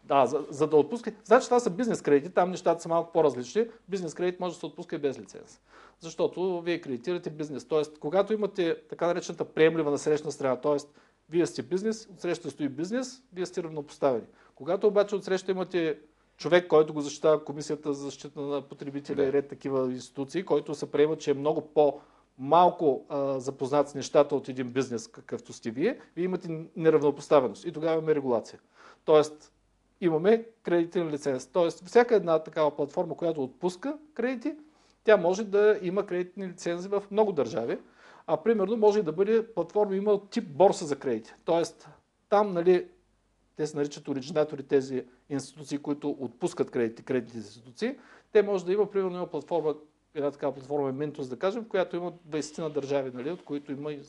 Да, 0.04 0.26
за, 0.26 0.45
за 0.50 0.66
да 0.66 0.76
отпускате. 0.76 1.16
Значи 1.25 1.47
това 1.47 1.61
са 1.61 1.71
бизнес 1.71 2.02
кредити, 2.02 2.35
там 2.35 2.50
нещата 2.50 2.83
са 2.83 2.88
малко 2.88 3.12
по-различни. 3.12 3.66
Бизнес 3.88 4.14
кредит 4.14 4.40
може 4.40 4.54
да 4.54 4.61
се 4.61 4.66
отпуска 4.66 4.97
и 4.97 4.99
без 4.99 5.18
лиценз. 5.18 5.61
Защото 6.00 6.61
вие 6.61 6.80
кредитирате 6.80 7.30
бизнес. 7.30 7.64
Тоест, 7.64 7.99
когато 7.99 8.33
имате 8.33 8.76
така 8.90 9.06
наречената 9.06 9.45
приемлива 9.45 9.90
насрещна 9.90 10.33
страна, 10.33 10.56
т.е. 10.56 10.76
вие 11.30 11.47
сте 11.47 11.62
бизнес, 11.62 12.09
отсреща 12.14 12.50
стои 12.50 12.68
бизнес, 12.68 13.23
вие 13.33 13.47
сте 13.47 13.62
равнопоставени. 13.62 14.26
Когато 14.54 14.87
обаче 14.87 15.14
отсреща 15.16 15.50
имате 15.50 15.99
човек, 16.37 16.66
който 16.68 16.95
го 16.95 17.00
защитава 17.00 17.45
Комисията 17.45 17.92
за 17.92 18.04
защита 18.04 18.40
на 18.40 18.62
потребителя 18.62 19.16
Да. 19.16 19.25
и 19.25 19.33
ред 19.33 19.49
такива 19.49 19.92
институции, 19.92 20.42
който 20.42 20.75
се 20.75 20.90
приема, 20.90 21.16
че 21.16 21.30
е 21.30 21.35
много 21.35 21.61
по- 21.61 22.00
малко 22.38 23.05
а, 23.09 23.40
запознат 23.40 23.88
с 23.88 23.95
нещата 23.95 24.37
от 24.37 24.49
един 24.49 24.71
бизнес, 24.71 25.09
какъвто 25.09 25.52
сте 25.52 25.71
вие, 25.71 25.99
вие 26.16 26.25
имате 26.25 26.66
неравнопоставеност 26.76 27.64
и 27.64 27.73
тогава 27.73 27.95
имаме 27.95 28.14
регулация. 28.14 28.61
Тоест, 29.05 29.52
имаме 30.00 30.45
кредитен 30.62 31.09
лиценз. 31.09 31.47
Тоест, 31.47 31.85
всяка 31.87 32.14
една 32.16 32.38
такава 32.38 32.76
платформа, 32.76 33.16
която 33.16 33.43
отпуска 33.43 33.99
кредити, 34.14 34.55
тя 35.05 35.16
може 35.16 35.45
да 35.45 35.78
има 35.83 36.07
кредитни 36.07 36.49
лицензи 36.49 36.88
в 36.88 37.02
много 37.11 37.33
държави. 37.33 37.78
А 38.26 38.37
примерно 38.37 38.76
може 38.76 39.02
да 39.02 39.12
бъде 39.12 39.55
платформа, 39.55 39.97
има 39.97 40.21
тип 40.31 40.49
борса 40.49 40.87
за 40.87 40.97
кредити. 40.97 41.33
Тоест, 41.45 41.88
там, 42.28 42.52
нали, 42.52 42.87
те 43.57 43.66
се 43.66 43.76
наричат 43.76 44.09
оригинатори, 44.09 44.62
тези 44.62 45.05
институции, 45.31 45.78
които 45.78 46.16
отпускат 46.21 46.71
кредити, 46.71 47.02
кредитни 47.02 47.38
институции. 47.40 47.97
Те 48.33 48.43
може 48.43 48.64
да 48.64 48.73
има, 48.73 48.90
примерно, 48.90 49.16
има 49.16 49.26
платформа, 49.26 49.75
една 50.17 50.31
такава 50.31 50.55
платформа 50.55 50.89
е 50.89 50.93
Mintos, 50.93 51.29
да 51.29 51.39
кажем, 51.39 51.65
в 51.65 51.69
която 51.69 51.97
има 51.97 52.13
20 52.13 52.59
на 52.59 52.71
държави, 52.71 53.11
нали, 53.15 53.31
от 53.31 53.45
които 53.45 53.73
има 53.73 53.93
и 53.93 54.01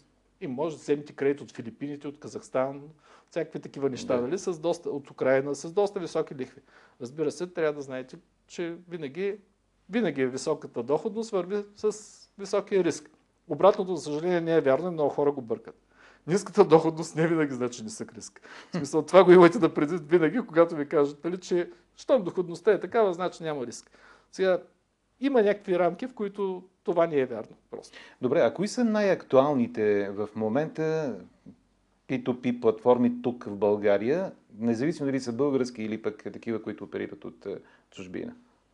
И 0.42 0.48
може 0.48 0.76
да 0.76 0.82
вземете 0.82 1.14
кредит 1.14 1.42
от 1.42 1.52
Филипините, 1.52 2.08
от 2.08 2.20
Казахстан, 2.20 2.82
всякакви 3.30 3.60
такива 3.60 3.90
неща, 3.90 4.16
Да. 4.16 4.22
нали, 4.22 4.38
с 4.38 4.60
доста, 4.60 4.90
от 4.90 5.12
Украина, 5.12 5.56
с 5.56 5.74
доста 5.74 6.00
високи 6.00 6.36
лихви. 6.36 6.62
Разбира 7.02 7.32
се, 7.32 7.48
трябва 7.48 7.74
да 7.74 7.82
знаете, 7.82 8.18
че 8.48 8.76
винаги, 8.90 9.38
винаги 9.90 10.22
е 10.22 10.28
високата 10.28 10.84
доходност 10.84 11.32
върви 11.32 11.64
с 11.76 11.92
високия 12.38 12.84
риск. 12.84 13.10
Обратното, 13.48 13.96
за 13.96 14.04
съжаление, 14.04 14.42
не 14.42 14.56
е 14.56 14.62
вярно 14.62 14.88
и 14.88 14.92
много 14.92 15.10
хора 15.10 15.32
го 15.32 15.42
бъркат. 15.42 15.76
Ниската 16.28 16.66
доходност 16.66 17.16
не 17.16 17.28
винаги 17.28 17.54
значи 17.54 17.84
нисък 17.84 18.14
риск. 18.14 18.42
В 18.74 18.78
смисъл, 18.78 19.02
това 19.02 19.24
го 19.24 19.32
имате 19.32 19.60
да 19.60 19.74
предвид 19.74 20.10
винаги, 20.10 20.42
когато 20.48 20.76
ви 20.76 20.90
кажат, 20.90 21.24
нали, 21.24 21.40
че 21.40 21.72
щом 21.96 22.24
доходността 22.24 22.72
е 22.72 22.80
такава, 22.80 23.14
значи 23.14 23.44
няма 23.44 23.66
риск. 23.66 23.92
Сега, 24.32 24.60
има 25.20 25.42
някакви 25.42 25.80
рамки, 25.80 26.08
в 26.08 26.14
които 26.14 26.64
това 26.84 27.08
не 27.08 27.20
е 27.20 27.26
вярно. 27.26 27.56
Просто. 27.72 27.98
Добре, 28.22 28.40
а 28.40 28.54
кои 28.54 28.68
са 28.68 28.84
най-актуалните 28.84 30.10
в 30.10 30.30
момента 30.36 31.16
P2P 32.10 32.60
платформи 32.62 33.22
тук 33.22 33.44
в 33.44 33.56
България, 33.58 34.32
независимо 34.60 35.06
дали 35.06 35.20
са 35.20 35.34
български 35.34 35.84
или 35.84 36.02
пък 36.02 36.24
такива, 36.24 36.62
които 36.62 36.84
оперират 36.84 37.26
от 37.26 37.46
е, 37.46 37.58
чужбина? 37.92 38.34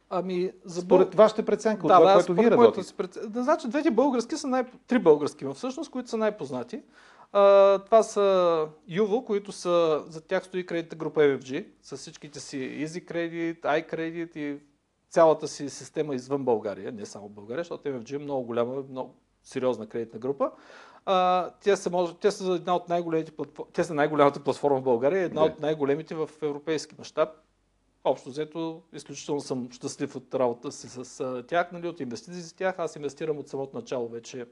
Ами, 0.09 0.51
за 0.65 0.81
Според 0.81 1.15
вашата 1.15 1.45
преценка, 1.45 1.85
от 1.85 1.87
да, 1.87 1.97
това, 1.97 2.07
да, 2.07 2.13
което 2.13 2.33
вие 2.33 2.51
работите. 2.51 2.93
пред- 2.97 3.17
Да, 3.27 3.43
значи, 3.43 3.67
двете 3.67 3.91
български 3.91 4.37
са 4.37 4.47
най... 4.47 4.63
Три 4.87 4.99
български 4.99 5.45
всъщност, 5.53 5.91
които 5.91 6.09
са 6.09 6.17
най-познати. 6.17 6.81
А, 7.31 7.79
това 7.79 8.03
са 8.03 8.67
Юво, 8.87 9.25
които 9.25 9.51
са... 9.51 10.03
За 10.07 10.21
тях 10.21 10.45
стои 10.45 10.65
кредитна 10.65 10.97
група 10.97 11.21
MFG, 11.21 11.65
с 11.81 11.97
всичките 11.97 12.39
си 12.39 12.57
Easy 12.57 13.05
Credit, 13.11 13.61
iCredit 13.61 14.37
и 14.37 14.57
цялата 15.13 15.47
си 15.47 15.69
система 15.69 16.15
извън 16.15 16.45
България, 16.45 16.91
не 16.91 17.05
само 17.05 17.29
България, 17.29 17.63
защото 17.63 17.89
MFG 17.89 18.15
е 18.15 18.17
много 18.17 18.43
голяма, 18.45 18.83
много 18.89 19.15
сериозна 19.43 19.87
кредитна 19.87 20.19
група. 20.19 20.51
А, 21.05 21.49
те, 21.63 21.75
са, 21.75 21.89
може, 21.89 22.13
те 22.13 22.31
са 22.31 22.53
една 22.53 22.75
от 22.75 22.89
най-големите 22.89 23.31
платформи, 23.31 23.71
те 23.73 23.83
са 23.83 23.93
най-голямата 23.93 24.43
платформа 24.43 24.79
в 24.79 24.83
България, 24.83 25.23
една 25.23 25.41
Да. 25.41 25.47
от 25.47 25.59
най-големите 25.59 26.15
в 26.15 26.29
европейски 26.41 26.95
мащаб. 26.97 27.29
Общо 28.03 28.29
взето, 28.29 28.81
изключително 28.93 29.41
съм 29.41 29.71
щастлив 29.71 30.15
от 30.15 30.35
работа 30.35 30.71
си 30.71 30.89
с 30.89 31.43
тях, 31.47 31.71
нали, 31.71 31.87
от 31.87 31.99
инвестиции 31.99 32.41
с 32.41 32.53
тях. 32.53 32.79
Аз 32.79 32.95
инвестирам 32.95 33.37
от 33.37 33.47
самото 33.47 33.77
начало 33.77 34.07
вече. 34.07 34.45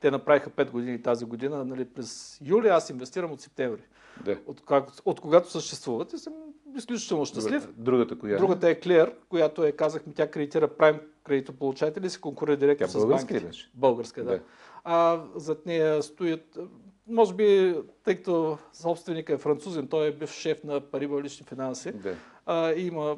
Те 0.00 0.10
направиха 0.10 0.50
5 0.50 0.70
години 0.70 1.02
тази 1.02 1.24
година, 1.24 1.64
нали, 1.64 1.84
през 1.84 2.38
юли, 2.44 2.68
аз 2.68 2.90
инвестирам 2.90 3.32
от 3.32 3.40
септември. 3.40 3.82
Да. 4.24 4.38
От, 4.46 4.64
как, 4.64 4.88
от 5.04 5.20
когато 5.20 5.50
съществуват 5.50 6.12
и 6.12 6.18
съм 6.18 6.32
изключително 6.76 7.24
щастлив. 7.24 7.62
Другата, 7.62 7.82
другата 7.82 8.18
коя? 8.18 8.34
е? 8.34 8.38
Другата 8.38 8.70
е 8.70 8.74
Clear, 8.80 9.12
която 9.28 9.64
е, 9.64 9.72
казахме, 9.72 10.12
тя 10.12 10.30
кредитира 10.30 10.68
прайм 10.68 11.00
кредитополучатели 11.24 12.06
и 12.06 12.10
се 12.10 12.20
конкурира 12.20 12.56
директно 12.56 12.86
Тя 12.86 12.90
с 12.90 12.98
българска 12.98 13.34
банките. 13.34 13.50
Българска, 13.74 14.24
да. 14.24 14.30
Да. 14.30 14.40
А 14.84 15.22
зад 15.36 15.66
нея 15.66 16.02
стоят, 16.02 16.58
може 17.06 17.34
би, 17.34 17.76
тъй 18.04 18.16
като 18.16 18.58
собственика 18.72 19.32
е 19.32 19.38
французин, 19.38 19.88
той 19.88 20.06
е 20.06 20.12
бив 20.12 20.30
шеф 20.32 20.64
на 20.64 20.80
Париба 20.80 21.22
лични 21.22 21.46
финанси, 21.46 21.92
Да. 21.92 22.14
а, 22.46 22.72
има 22.72 23.16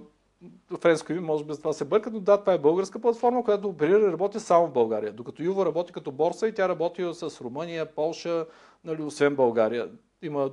френско 0.81 1.13
име, 1.13 1.21
може 1.21 1.45
би 1.45 1.53
за 1.53 1.59
това 1.59 1.73
се 1.73 1.85
бъркат, 1.85 2.13
но 2.13 2.21
да, 2.21 2.41
това 2.41 2.53
е 2.53 2.59
българска 2.59 2.99
платформа, 2.99 3.45
която 3.45 3.69
оперира 3.69 4.01
и 4.01 4.13
работи 4.13 4.41
само 4.41 4.67
в 4.67 4.73
България. 4.73 5.13
Докато 5.13 5.43
Юва 5.43 5.67
работи 5.67 5.93
като 5.93 6.13
борса 6.13 6.49
и 6.49 6.55
тя 6.55 6.69
работи 6.69 7.11
с 7.13 7.41
Румъния, 7.41 7.87
Полша, 7.87 8.47
нали, 8.85 9.03
освен 9.03 9.37
България. 9.37 9.91
Има 10.23 10.51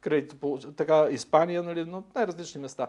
кредити, 0.00 0.36
по- 0.36 0.58
така, 0.76 1.08
Испания, 1.10 1.62
нали, 1.62 1.84
но 1.84 2.02
най-различни 2.14 2.60
места. 2.60 2.86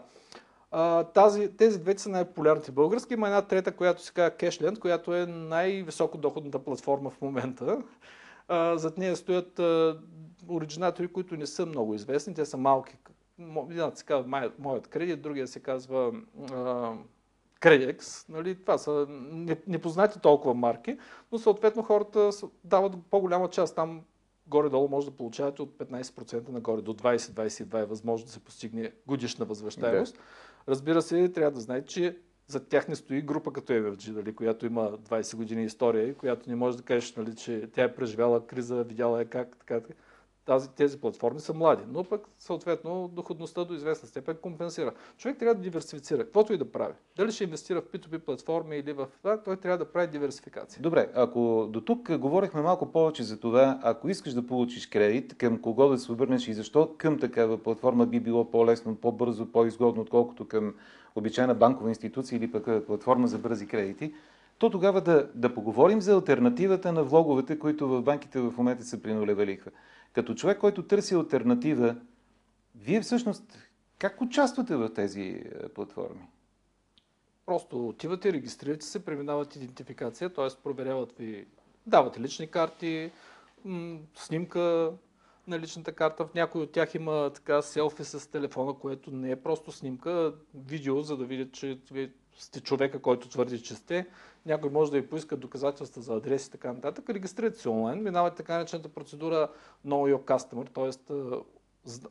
А, 0.70 1.04
тази, 1.04 1.56
тези 1.56 1.80
двете 1.80 2.02
са 2.02 2.08
най-популярните 2.08 2.72
български. 2.72 3.14
Има 3.14 3.26
една 3.26 3.42
трета, 3.42 3.72
която 3.72 4.02
се 4.02 4.12
казва 4.12 4.30
Cashland, 4.30 4.78
която 4.78 5.14
е 5.14 5.26
най-високо 5.26 6.18
доходната 6.18 6.58
платформа 6.58 7.10
в 7.10 7.20
момента. 7.20 7.78
А, 8.48 8.78
зад 8.78 8.98
нея 8.98 9.16
стоят 9.16 9.58
а, 9.58 9.98
оригинатори, 10.48 11.08
които 11.08 11.36
не 11.36 11.46
са 11.46 11.66
много 11.66 11.94
известни. 11.94 12.34
Те 12.34 12.44
са 12.44 12.56
малки. 12.56 12.96
Едната 13.38 13.96
се 13.98 14.04
казва 14.04 14.28
«Май- 14.28 14.52
Моят 14.58 14.88
кредит, 14.88 15.22
другия 15.22 15.46
се 15.46 15.60
казва 15.60 16.12
Кредекс. 17.60 18.28
Нали? 18.28 18.54
Това 18.54 18.78
са 18.78 19.06
не- 19.10 19.60
непознати 19.66 20.20
толкова 20.20 20.54
марки, 20.54 20.98
но 21.32 21.38
съответно 21.38 21.82
хората 21.82 22.30
дават 22.64 22.92
по-голяма 23.10 23.48
част. 23.48 23.74
Там 23.74 24.02
горе-долу 24.46 24.88
може 24.88 25.06
да 25.10 25.16
получавате 25.16 25.62
от 25.62 25.78
15% 25.78 26.48
нагоре 26.48 26.82
до 26.82 26.94
20-22 26.94 27.82
е 27.82 27.84
възможно 27.84 28.26
да 28.26 28.32
се 28.32 28.40
постигне 28.40 28.92
годишна 29.06 29.44
възвръщаемост. 29.44 30.18
Разбира 30.68 31.02
се, 31.02 31.28
трябва 31.28 31.50
да 31.50 31.60
знаете, 31.60 31.86
че 31.86 32.18
за 32.46 32.68
тях 32.68 32.88
не 32.88 32.96
стои 32.96 33.22
група 33.22 33.52
като 33.52 33.72
MFG, 33.72 34.10
нали, 34.12 34.34
която 34.34 34.66
има 34.66 34.98
20 34.98 35.36
години 35.36 35.64
история 35.64 36.08
и 36.08 36.14
която 36.14 36.50
не 36.50 36.56
може 36.56 36.76
да 36.76 36.82
кажеш, 36.82 37.14
нали, 37.16 37.34
че 37.36 37.70
тя 37.72 37.82
е 37.82 37.94
преживяла 37.94 38.46
криза, 38.46 38.84
видяла 38.84 39.22
е 39.22 39.24
как, 39.24 39.56
така, 39.56 39.80
така. 39.80 39.94
Тази, 40.46 40.70
тези 40.70 41.00
платформи 41.00 41.40
са 41.40 41.54
млади, 41.54 41.82
но 41.88 42.04
пък 42.04 42.28
съответно 42.38 43.08
доходността 43.08 43.64
до 43.64 43.74
известна 43.74 44.08
степен 44.08 44.36
компенсира. 44.42 44.92
Човек 45.18 45.38
трябва 45.38 45.54
да 45.54 45.60
диверсифицира, 45.60 46.24
каквото 46.24 46.52
и 46.52 46.58
да 46.58 46.72
прави. 46.72 46.94
Дали 47.16 47.32
ще 47.32 47.44
инвестира 47.44 47.80
в 47.80 47.84
P2P 47.84 48.18
платформи 48.18 48.76
или 48.76 48.92
в 48.92 49.06
това, 49.18 49.42
той 49.42 49.56
трябва 49.56 49.78
да 49.78 49.92
прави 49.92 50.06
диверсификация. 50.06 50.82
Добре, 50.82 51.08
ако 51.14 51.68
до 51.70 51.80
тук 51.80 52.18
говорихме 52.18 52.62
малко 52.62 52.92
повече 52.92 53.22
за 53.22 53.40
това, 53.40 53.80
ако 53.82 54.08
искаш 54.08 54.32
да 54.32 54.46
получиш 54.46 54.86
кредит, 54.86 55.36
към 55.38 55.60
кого 55.60 55.88
да 55.88 55.98
се 55.98 56.12
обърнеш 56.12 56.48
и 56.48 56.54
защо 56.54 56.94
към 56.98 57.18
такава 57.18 57.58
платформа 57.58 58.06
би 58.06 58.20
било 58.20 58.50
по-лесно, 58.50 58.96
по-бързо, 58.96 59.52
по-изгодно, 59.52 60.02
отколкото 60.02 60.48
към 60.48 60.74
обичайна 61.16 61.54
банкова 61.54 61.88
институция 61.88 62.36
или 62.36 62.52
пък 62.52 62.86
платформа 62.86 63.26
за 63.26 63.38
бързи 63.38 63.66
кредити, 63.66 64.14
то 64.58 64.70
тогава 64.70 65.00
да, 65.00 65.30
да 65.34 65.54
поговорим 65.54 66.00
за 66.00 66.14
альтернативата 66.14 66.92
на 66.92 67.04
влоговете, 67.04 67.58
които 67.58 67.88
в 67.88 68.02
банките 68.02 68.40
в 68.40 68.54
момента 68.58 68.84
са 68.84 69.02
при 69.02 69.14
нулева 69.14 69.46
лихва. 69.46 69.70
Като 70.14 70.34
човек, 70.34 70.58
който 70.58 70.82
търси 70.82 71.14
альтернатива, 71.14 71.96
вие 72.74 73.00
всъщност 73.00 73.58
как 73.98 74.20
участвате 74.20 74.76
в 74.76 74.94
тези 74.94 75.20
е, 75.22 75.68
платформи? 75.68 76.28
Просто 77.46 77.88
отивате, 77.88 78.32
регистрирате 78.32 78.86
се, 78.86 79.04
преминават 79.04 79.56
идентификация, 79.56 80.32
т.е. 80.32 80.48
проверяват 80.64 81.12
ви, 81.18 81.46
давате 81.86 82.20
лични 82.20 82.46
карти, 82.50 83.12
снимка 84.14 84.92
на 85.46 85.58
личната 85.58 85.92
карта. 85.92 86.26
В 86.26 86.34
някои 86.34 86.62
от 86.62 86.72
тях 86.72 86.94
има 86.94 87.30
така 87.34 87.62
селфи 87.62 88.04
с 88.04 88.30
телефона, 88.30 88.74
което 88.74 89.10
не 89.10 89.30
е 89.30 89.36
просто 89.36 89.72
снимка, 89.72 90.34
видео, 90.54 91.02
за 91.02 91.16
да 91.16 91.24
видят, 91.24 91.52
че 91.52 91.78
вие 91.90 92.10
сте 92.38 92.60
човека, 92.60 93.02
който 93.02 93.28
твърди, 93.28 93.62
че 93.62 93.74
сте. 93.74 94.06
Някой 94.46 94.70
може 94.70 94.90
да 94.90 95.00
ви 95.00 95.06
поиска 95.06 95.36
доказателства 95.36 96.02
за 96.02 96.14
адрес 96.14 96.46
и 96.46 96.50
така 96.50 96.72
нататък. 96.72 97.10
Регистрирате 97.10 97.58
се 97.58 97.68
онлайн, 97.68 98.02
минавате 98.02 98.36
така 98.36 98.54
наречената 98.54 98.88
процедура 98.88 99.48
Know 99.86 100.14
Your 100.14 100.24
Customer, 100.24 100.74
т.е. 100.74 101.38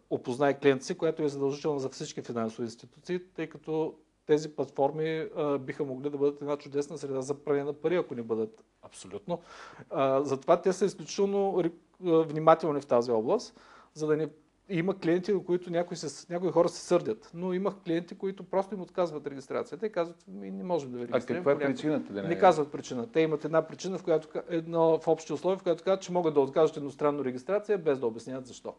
опознай 0.09 0.59
клиента 0.59 0.85
си, 0.85 0.97
която 0.97 1.23
е 1.23 1.29
задължителна 1.29 1.79
за 1.79 1.89
всички 1.89 2.21
финансови 2.21 2.65
институции, 2.65 3.19
тъй 3.35 3.49
като 3.49 3.95
тези 4.25 4.55
платформи 4.55 5.29
а, 5.37 5.57
биха 5.57 5.83
могли 5.83 6.09
да 6.09 6.17
бъдат 6.17 6.41
една 6.41 6.57
чудесна 6.57 6.97
среда 6.97 7.21
за 7.21 7.33
пране 7.33 7.63
на 7.63 7.73
пари, 7.73 7.95
ако 7.95 8.15
не 8.15 8.23
бъдат 8.23 8.63
абсолютно. 8.81 9.41
А, 9.89 10.23
затова 10.23 10.61
те 10.61 10.73
са 10.73 10.85
изключително 10.85 11.63
внимателни 12.03 12.81
в 12.81 12.85
тази 12.85 13.11
област, 13.11 13.59
за 13.93 14.07
да 14.07 14.17
не 14.17 14.27
има 14.69 14.97
клиенти, 14.97 15.33
на 15.33 15.43
които 15.43 15.71
някои, 15.71 15.97
се, 15.97 16.25
някои 16.29 16.51
хора 16.51 16.69
се 16.69 16.81
сърдят, 16.81 17.31
но 17.33 17.53
имах 17.53 17.73
клиенти, 17.75 18.15
които 18.15 18.43
просто 18.43 18.75
им 18.75 18.81
отказват 18.81 19.27
регистрацията 19.27 19.85
и 19.85 19.91
казват, 19.91 20.17
ми 20.27 20.51
не 20.51 20.63
можем 20.63 20.91
да 20.91 20.97
ви 20.97 21.03
А 21.03 21.07
регистрираме. 21.07 21.39
каква 21.39 21.51
е 21.51 21.55
по 21.55 21.59
някакъв 21.59 21.75
причината 21.75 22.13
да 22.13 22.21
не 22.23 22.27
не 22.27 22.37
казват 22.37 22.71
причина. 22.71 23.07
Те 23.07 23.19
имат 23.19 23.45
една 23.45 23.61
причина, 23.61 23.97
в 23.97 24.03
която 24.03 24.27
едно 24.49 24.99
в 24.99 25.07
общи 25.07 25.33
условия, 25.33 25.57
в 25.57 25.63
която 25.63 25.83
казват, 25.83 26.01
че 26.01 26.11
могат 26.11 26.33
да 26.33 26.39
откажат 26.39 26.77
едностранно 26.77 27.25
регистрация, 27.25 27.77
без 27.77 27.99
да 27.99 28.07
обясняват 28.07 28.47
защо. 28.47 28.73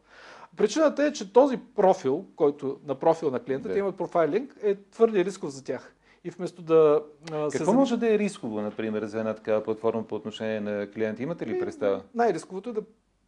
Причината 0.56 1.04
е, 1.04 1.12
че 1.12 1.32
този 1.32 1.60
профил, 1.76 2.24
който 2.36 2.80
на 2.86 2.94
профил 2.94 3.30
на 3.30 3.40
клиента, 3.40 3.68
Да. 3.68 3.74
те 3.74 3.80
имат 3.80 3.96
профайлинг, 3.96 4.56
е 4.62 4.74
твърде 4.76 5.24
рисков 5.24 5.50
за 5.50 5.64
тях. 5.64 5.94
И 6.24 6.30
вместо 6.30 6.62
да 6.62 7.02
а, 7.32 7.50
се 7.50 7.58
Какво 7.58 7.70
зам- 7.70 7.80
може 7.80 7.96
да 7.96 8.14
е 8.14 8.18
рисково, 8.18 8.60
например, 8.60 9.04
за 9.04 9.18
една 9.18 9.34
такава 9.34 9.62
платформа 9.62 10.04
по 10.04 10.14
отношение 10.14 10.60
на 10.60 10.90
клиенти? 10.90 11.22
Имате 11.22 11.46
ли 11.46 11.60
представа? 11.60 12.02
Най-рисковото 12.14 12.70
е 12.70 12.72
да 12.72 12.82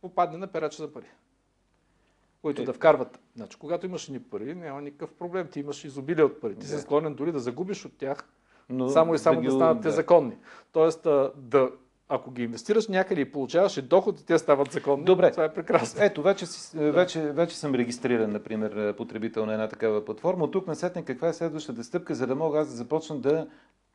попадне 0.09 0.39
на 0.39 0.47
перача 0.47 0.77
за 0.77 0.93
пари. 0.93 1.07
Които 2.43 2.63
Е. 2.63 2.65
да 2.65 2.73
вкарват. 2.73 3.21
Значи, 3.37 3.57
когато 3.59 3.87
имаш 3.87 4.09
ни 4.09 4.21
пари, 4.21 4.55
няма 4.55 4.83
никакъв 4.83 5.13
проблем. 5.13 5.49
Ти 5.49 5.61
имаш 5.61 5.85
изобилие 5.85 6.25
от 6.25 6.41
пари. 6.41 6.53
Ти 6.53 6.59
Да. 6.59 6.67
си 6.67 6.79
склонен 6.79 7.15
дори 7.15 7.33
да 7.33 7.39
загубиш 7.39 7.85
от 7.85 7.99
тях, 7.99 8.29
Но 8.69 8.89
само 8.89 9.15
и 9.15 9.19
само 9.19 9.37
да, 9.37 9.43
ги- 9.43 9.51
станат 9.51 9.83
те 9.83 9.91
законни. 9.91 10.37
Тоест, 10.73 11.03
да, 11.37 11.71
ако 12.09 12.31
ги 12.31 12.43
инвестираш 12.43 12.89
някъде 12.89 13.21
и 13.21 13.33
получаваш 13.33 13.77
и 13.77 13.83
доход, 13.83 14.21
и 14.21 14.27
те 14.27 14.39
стават 14.39 14.73
законни. 14.73 15.05
Добре. 15.05 15.31
Това 15.31 15.45
е 15.45 15.55
прекрасно. 15.55 16.03
Ето, 16.03 16.23
вече, 16.23 16.47
си, 16.47 16.79
вече, 16.81 17.23
вече 17.23 17.57
съм 17.57 17.75
регистриран, 17.75 18.33
например, 18.33 18.97
потребител 18.97 19.47
на 19.47 19.53
една 19.53 19.69
такава 19.69 20.05
платформа. 20.05 20.45
От 20.45 20.53
тук 20.53 20.67
насетне 20.67 21.05
каква 21.05 21.29
е 21.29 21.33
следващата 21.33 21.85
стъпка, 21.85 22.15
за 22.15 22.27
да 22.27 22.35
мога 22.35 22.59
аз 22.59 22.69
да 22.69 22.75
започна 22.75 23.17
да 23.17 23.47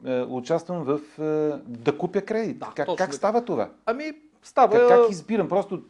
е, 0.05 0.21
участвам 0.21 0.83
в... 0.83 0.99
Е, 1.19 1.23
да 1.69 1.97
купя 1.97 2.21
кредит? 2.21 2.59
Да, 2.59 2.71
как 2.75 2.85
точно 2.85 2.95
как 2.97 3.13
става 3.13 3.45
това? 3.45 3.69
Ами, 3.85 4.11
става 4.43 4.73
Как, 4.73 4.87
как 4.89 5.11
избирам? 5.11 5.49
Просто 5.49 5.81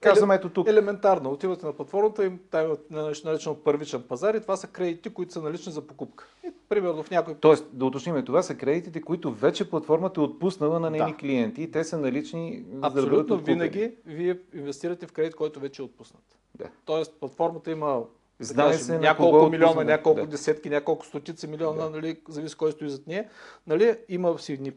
казвам 0.00 0.30
ето 0.30 0.48
тук. 0.48 0.68
елементарно. 0.68 1.30
Отивате 1.30 1.66
на 1.66 1.72
платформата, 1.72 2.24
им 2.24 2.40
там 2.50 2.72
е 2.72 2.76
наречено 3.24 3.54
първичен 3.54 4.02
пазар 4.02 4.34
и 4.34 4.40
това 4.40 4.56
са 4.56 4.66
кредити, 4.66 5.10
които 5.10 5.32
са 5.32 5.42
налични 5.42 5.72
за 5.72 5.86
покупка. 5.86 6.26
И 6.46 6.50
Примерно 6.68 7.02
в 7.02 7.10
някой... 7.10 7.34
Тоест, 7.34 7.66
да 7.72 7.84
уточним, 7.84 8.24
това 8.24 8.42
са 8.42 8.54
кредитите, 8.54 9.00
които 9.02 9.32
вече 9.32 9.70
платформата 9.70 10.20
е 10.20 10.24
отпуснала 10.24 10.80
на 10.80 10.90
нейни 10.90 11.10
Да. 11.10 11.16
клиенти 11.16 11.62
и 11.62 11.70
те 11.70 11.84
са 11.84 11.98
налични 11.98 12.64
за 12.66 12.80
да 12.80 12.90
бъдат 12.90 13.04
Абсолютно 13.04 13.38
винаги 13.38 13.94
вие 14.06 14.38
инвестирате 14.54 15.06
в 15.06 15.12
кредит, 15.12 15.34
който 15.34 15.60
вече 15.60 15.82
е 15.82 15.84
отпуснат. 15.84 16.22
Да. 16.54 16.64
Тоест 16.84 17.12
платформата 17.20 17.70
има 17.70 18.02
Знае 18.42 18.74
се 18.74 18.98
няколко 18.98 19.46
е 19.46 19.50
милиона, 19.50 19.66
отпуснато. 19.70 19.90
няколко 19.90 20.20
Да. 20.20 20.26
десетки, 20.26 20.70
няколко 20.70 21.06
стотици 21.06 21.46
милиона, 21.46 21.84
Да. 21.84 21.90
нали, 21.90 22.20
зависи 22.28 22.56
кой 22.56 22.72
стои 22.72 22.90
зад 22.90 23.06
нея. 23.06 23.28
Нали, 23.66 23.96
има 24.08 24.38
си 24.38 24.72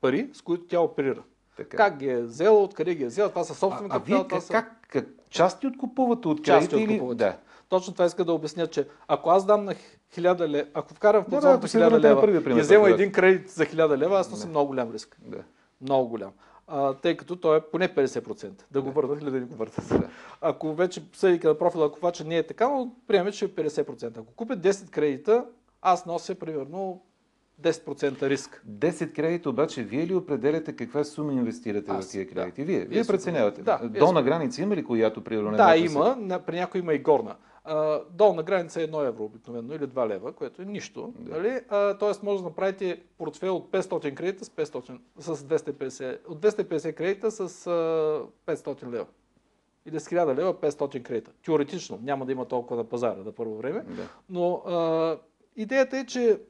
пари, 0.00 0.30
с 0.32 0.42
които 0.42 0.64
тя 0.64 0.80
оперира. 0.80 1.22
Така. 1.60 1.76
Как 1.78 1.96
ги 1.96 2.08
е 2.08 2.16
взел, 2.16 2.62
откъде 2.64 2.94
ги 2.94 3.04
е 3.04 3.06
взел, 3.06 3.28
това 3.28 3.44
са 3.44 3.52
А, 3.52 3.56
собствен 3.56 3.86
а 3.86 3.88
капитал. 3.90 4.18
вие 4.18 4.24
това 4.24 4.38
как, 4.38 4.42
са... 4.42 4.52
как, 4.52 4.86
как 4.88 5.06
части 5.30 5.66
откупувате 5.66 6.28
от 6.28 6.44
Части 6.44 6.76
или... 6.76 6.84
откупувате. 6.84 7.18
Да. 7.18 7.36
Точно 7.68 7.92
това 7.92 8.04
иска 8.04 8.24
да 8.24 8.32
обясня, 8.32 8.66
че 8.66 8.88
ако 9.08 9.30
аз 9.30 9.44
дам 9.46 9.64
на 9.64 9.74
1000 10.14 10.48
лева, 10.48 10.68
ако 10.74 10.94
вкарам 10.94 11.22
в 11.22 11.26
Да, 11.26 11.30
платформата 11.30 11.52
да, 11.52 11.58
ако 11.58 11.68
се 11.68 11.78
1000 11.78 11.80
върнете 11.80 11.98
на 11.98 12.08
лева 12.08 12.20
първия 12.20 12.44
пример, 12.44 12.58
и 12.58 12.62
взема 12.62 12.90
един 12.90 13.12
кредит 13.12 13.50
за 13.50 13.64
1000 13.64 13.96
лева, 13.96 14.18
аз 14.18 14.30
нося 14.30 14.42
Да. 14.42 14.48
много 14.48 14.66
голям 14.66 14.92
риск. 14.92 15.16
да. 15.20 15.38
Много 15.80 16.08
голям. 16.08 16.30
А, 16.66 16.94
тъй 16.94 17.16
като 17.16 17.36
той 17.36 17.56
е 17.56 17.62
поне 17.62 17.88
50%. 17.88 18.62
Да 18.70 18.80
го 18.80 18.86
Да. 18.86 18.92
върнат 18.92 19.22
или 19.22 19.30
да 19.30 19.40
не 19.40 19.46
го 19.46 19.54
върнат. 19.54 19.88
Да. 19.90 20.08
Ако 20.40 20.74
вече 20.74 21.02
съдейки 21.12 21.46
на 21.46 21.58
профила 21.58 21.92
купувача 21.92 22.24
не 22.24 22.36
е 22.36 22.46
така, 22.46 22.68
но 22.68 22.90
приемем, 23.06 23.32
че 23.32 23.44
е 23.44 23.48
50%. 23.48 24.18
Ако 24.18 24.32
купя 24.32 24.56
10 24.56 24.90
кредита, 24.90 25.44
аз 25.82 26.06
нося 26.06 26.34
примерно 26.34 27.00
10% 27.62 28.28
риск. 28.28 28.62
10 28.68 29.12
кредита 29.12 29.50
обаче, 29.50 29.82
вие 29.82 30.06
ли 30.06 30.14
определяте 30.14 30.76
каква 30.76 31.04
сума 31.04 31.32
инвестирате 31.32 31.90
Аз, 31.90 32.08
в 32.08 32.10
тия 32.10 32.26
да. 32.26 32.30
кредити? 32.30 32.64
Вие, 32.64 32.78
вие, 32.78 32.86
Вие 32.86 33.04
преценявате. 33.04 33.62
Да, 33.62 33.80
Долна 33.98 34.22
граница 34.22 34.62
има 34.62 34.76
ли, 34.76 34.84
която 34.84 35.24
примерно 35.24 35.50
не 35.50 35.56
да, 35.56 35.76
има. 35.76 36.40
При 36.46 36.56
някой 36.56 36.80
има 36.80 36.94
и 36.94 36.98
горна. 36.98 37.36
А, 37.64 38.00
долна 38.10 38.42
граница 38.42 38.82
е 38.82 38.88
1 38.88 39.08
евро 39.08 39.24
обикновено 39.24 39.74
или 39.74 39.86
2 39.86 40.08
лева, 40.08 40.32
което 40.32 40.62
е 40.62 40.64
нищо. 40.64 41.12
Да. 41.18 41.36
Нали? 41.36 41.60
А, 41.68 41.98
тоест 41.98 42.22
може 42.22 42.42
да 42.42 42.48
направите 42.48 43.00
портфел 43.18 43.56
от 43.56 43.70
500 43.70 44.14
кредита 44.14 44.44
с, 44.44 44.48
500, 44.48 44.98
с 45.18 45.36
250, 45.36 46.18
от 46.28 46.40
250 46.40 46.94
кредита 46.94 47.30
с 47.30 47.66
а, 47.66 48.52
500 48.52 48.92
лева. 48.92 49.06
Или 49.86 50.00
с 50.00 50.08
1000 50.08 50.36
лева 50.36 50.54
500 50.54 51.02
кредита. 51.02 51.32
Теоретично 51.44 51.98
няма 52.02 52.26
да 52.26 52.32
има 52.32 52.44
толкова 52.44 52.76
на 52.76 52.84
пазара 52.84 53.16
на 53.24 53.32
първо 53.32 53.56
време. 53.56 53.84
Да. 53.88 54.08
Но 54.28 54.54
а, 54.54 55.16
идеята 55.56 55.98
е, 55.98 56.06
че 56.06 56.40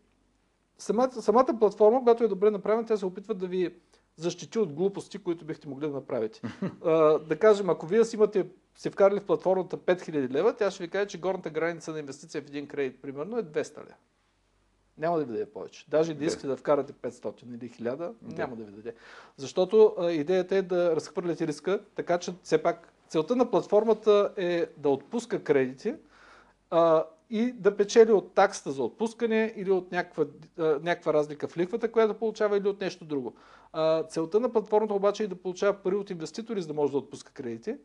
самата, 0.81 1.13
самата 1.13 1.59
платформа, 1.59 1.99
когато 1.99 2.25
е 2.25 2.29
добре 2.29 2.51
направена, 2.51 2.87
тя 2.87 2.97
се 2.97 3.07
опитва 3.07 3.35
да 3.35 3.47
ви 3.47 3.75
защити 4.17 4.59
от 4.59 4.73
глупости, 4.73 5.19
които 5.19 5.45
бихте 5.45 5.69
могли 5.69 5.87
да 5.87 5.93
направите. 5.93 6.41
а, 6.85 6.91
да 7.19 7.39
кажем, 7.39 7.71
ако 7.71 7.87
вие 7.87 8.05
си 8.05 8.17
имате, 8.17 8.47
се 8.77 8.91
вкарали 8.91 9.21
в 9.21 9.25
платформата 9.25 9.77
5000 9.77 10.31
лева, 10.31 10.53
тя 10.57 10.71
ще 10.71 10.83
ви 10.83 10.91
каже, 10.91 11.07
че 11.07 11.21
горната 11.21 11.51
граница 11.51 11.93
на 11.93 11.99
инвестиция 11.99 12.43
в 12.43 12.47
един 12.47 12.67
кредит, 12.67 13.03
примерно, 13.03 13.39
е 13.39 13.43
200 13.43 13.77
лева. 13.79 13.95
Няма 14.99 15.19
да 15.19 15.25
ви 15.25 15.33
даде 15.33 15.51
повече. 15.51 15.85
Даже 15.89 16.11
и 16.11 16.15
да 16.15 16.19
Да. 16.19 16.25
искате 16.25 16.47
да 16.47 16.57
вкарате 16.57 16.93
500 16.93 17.45
или 17.45 17.59
1000, 17.59 17.97
Да. 17.97 18.15
няма 18.23 18.57
да 18.57 18.65
ви 18.65 18.73
даде. 18.73 18.95
Защото 19.37 19.95
а, 19.99 20.11
идеята 20.11 20.57
е 20.57 20.63
да 20.63 20.97
разхвърляте 20.97 21.47
риска, 21.47 21.81
така 21.95 22.19
че 22.19 22.33
все 22.43 22.63
пак 22.63 22.93
целта 23.09 23.37
на 23.37 23.51
платформата 23.51 24.33
е 24.37 24.67
да 24.77 24.89
отпуска 24.89 25.45
кредити, 25.45 25.95
а, 26.71 27.05
и 27.31 27.53
да 27.53 27.77
печели 27.77 28.13
от 28.13 28.35
таксата 28.35 28.73
за 28.73 28.83
отпускане 28.83 29.55
или 29.57 29.71
от 29.71 29.93
някаква, 29.93 30.25
а, 30.59 30.63
някаква 30.83 31.15
разлика 31.15 31.49
в 31.49 31.57
лихвата, 31.57 31.93
която 31.93 32.15
получава 32.15 32.59
или 32.59 32.69
от 32.69 32.81
нещо 32.81 33.05
друго. 33.05 33.35
А, 33.73 34.03
целта 34.03 34.41
на 34.41 34.53
платформата 34.53 34.95
обаче 34.95 35.23
е 35.23 35.27
да 35.27 35.35
получава 35.35 35.75
пари 35.75 35.95
от 35.95 36.11
инвеститори, 36.11 36.63
за 36.63 36.69
да 36.69 36.75
може 36.75 36.93
да 36.93 36.99
отпуска 36.99 37.33
кредити. 37.33 37.77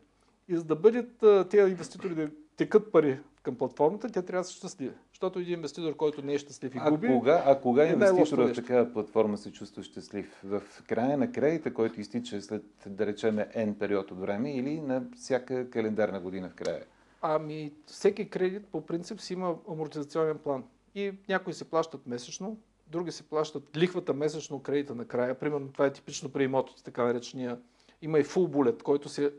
И 0.48 0.56
за 0.56 0.64
да 0.64 0.76
бъдат 0.76 1.22
а, 1.22 1.48
тези 1.48 1.70
инвеститори 1.70 2.14
да 2.14 2.30
текат 2.56 2.92
пари 2.92 3.18
към 3.42 3.56
платформата, 3.56 4.08
те 4.08 4.22
трябва 4.22 4.40
да 4.40 4.48
са 4.48 4.52
щастливи. 4.52 4.94
Защото 5.12 5.38
един 5.38 5.54
инвеститор, 5.54 5.96
който 5.96 6.24
не 6.24 6.34
е 6.34 6.38
щастлив 6.38 6.74
и 6.74 6.78
А 6.80 6.90
губи, 6.90 7.06
кога, 7.06 7.42
а 7.46 7.60
кога 7.60 7.88
е 7.88 7.96
най-лошото 7.96 8.40
инвеститор 8.40 8.62
в 8.62 8.66
такава 8.66 8.92
платформа 8.92 9.38
се 9.38 9.52
чувства 9.52 9.82
щастлив? 9.82 10.40
В 10.44 10.62
края 10.88 11.18
на 11.18 11.32
кредита, 11.32 11.74
който 11.74 12.00
изтича 12.00 12.42
след, 12.42 12.64
да 12.86 13.06
речем, 13.06 13.36
N 13.36 13.74
период 13.74 14.10
от 14.10 14.20
време 14.20 14.56
или 14.56 14.80
на 14.80 15.02
всяка 15.16 15.70
календарна 15.70 16.20
година 16.20 16.48
в 16.48 16.54
края? 16.54 16.82
Ами, 17.28 17.72
всеки 17.86 18.30
кредит 18.30 18.66
по 18.66 18.86
принцип 18.86 19.20
си 19.20 19.32
има 19.32 19.54
амортизационен 19.68 20.38
план. 20.38 20.64
И 20.94 21.12
някои 21.28 21.52
се 21.52 21.64
плащат 21.64 22.06
месечно, 22.06 22.58
други 22.86 23.12
се 23.12 23.22
плащат 23.22 23.76
лихвата 23.76 24.14
месечно, 24.14 24.62
кредита 24.62 24.94
накрая. 24.94 25.38
Примерно 25.38 25.72
това 25.72 25.86
е 25.86 25.92
типично 25.92 26.28
при 26.28 26.44
имотите, 26.44 26.82
така 26.82 27.04
наречения. 27.04 27.58
Има 28.02 28.18
и 28.18 28.24
full 28.24 28.48
bullet, 28.48 28.82
който 28.82 29.08
се... 29.08 29.32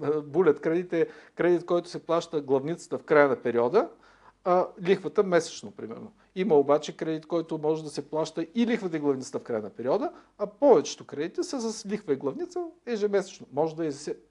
Bullet 0.00 0.60
кредит 0.60 0.92
е 0.92 1.08
кредит, 1.34 1.66
който 1.66 1.88
се 1.88 2.06
плаща 2.06 2.40
главницата 2.40 2.98
в 2.98 3.04
края 3.04 3.28
на 3.28 3.42
периода, 3.42 3.88
а 4.44 4.66
лихвата 4.82 5.22
месечно, 5.22 5.70
примерно. 5.70 6.12
Има 6.36 6.54
обаче 6.54 6.96
кредит, 6.96 7.26
който 7.26 7.58
може 7.58 7.84
да 7.84 7.90
се 7.90 8.10
плаща 8.10 8.46
и 8.54 8.66
лихвата 8.66 8.96
и 8.96 9.00
главницата 9.00 9.38
в 9.38 9.42
края 9.42 9.62
на 9.62 9.70
периода, 9.70 10.12
а 10.38 10.46
повечето 10.46 11.04
кредити 11.04 11.42
са 11.42 11.72
с 11.72 11.86
лихва 11.86 12.12
и 12.12 12.16
главница 12.16 12.64
ежемесечно. 12.86 13.46
Може 13.52 13.76
да 13.76 13.86
е... 13.86 13.90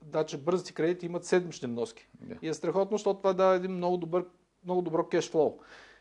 Значи 0.10 0.38
бързите 0.38 0.74
кредити 0.74 1.06
имат 1.06 1.26
седмични 1.26 1.68
вноски. 1.68 2.08
Да. 2.22 2.36
И 2.42 2.48
е 2.48 2.54
страхотно, 2.54 2.98
защото 2.98 3.18
това 3.18 3.34
дава 3.34 3.56
един 3.56 3.72
много, 3.72 3.98
добър, 3.98 4.26
много 4.66 4.82
добро 4.82 5.08
кешфлоу. 5.08 5.58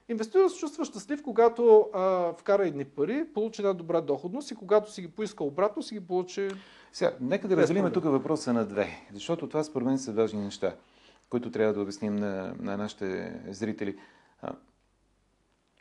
Инвеститорът 0.08 0.50
се 0.50 0.58
чувства 0.58 0.84
щастлив, 0.84 1.22
когато 1.22 1.88
а, 1.92 2.32
вкара 2.32 2.66
едни 2.66 2.84
пари, 2.84 3.24
получи 3.34 3.60
една 3.60 3.72
добра 3.72 4.00
доходност 4.00 4.50
и 4.50 4.54
когато 4.54 4.92
си 4.92 5.02
ги 5.02 5.08
поиска 5.08 5.44
обратно, 5.44 5.82
си 5.82 5.94
ги 5.94 6.00
получи... 6.00 6.48
Сега, 6.92 7.12
нека 7.20 7.48
да 7.48 7.56
разделим 7.56 7.90
тук 7.92 8.04
въпроса 8.04 8.52
на 8.52 8.64
две, 8.64 8.88
защото 9.14 9.48
това 9.48 9.64
според 9.64 9.86
мен 9.86 9.98
са 9.98 10.12
важни 10.12 10.40
неща, 10.40 10.74
които 11.32 11.50
трябва 11.50 11.74
да 11.74 11.80
обясним 11.80 12.16
на, 12.16 12.54
на 12.58 12.76
нашите 12.76 13.40
зрители. 13.48 13.96
А, 14.42 14.52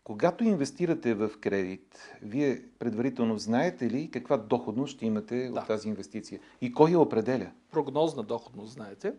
когато 0.03 0.43
инвестирате 0.43 1.13
в 1.13 1.29
кредит, 1.41 1.97
вие 2.21 2.63
предварително 2.79 3.37
знаете 3.37 3.89
ли 3.89 4.11
каква 4.11 4.37
доходност 4.37 4.93
ще 4.93 5.05
имате 5.05 5.49
Да. 5.49 5.59
от 5.59 5.67
тази 5.67 5.89
инвестиция? 5.89 6.39
И 6.61 6.73
кой 6.73 6.91
я 6.91 6.99
определя? 6.99 7.51
Прогнозна 7.71 8.23
доходност, 8.23 8.73
знаете. 8.73 9.13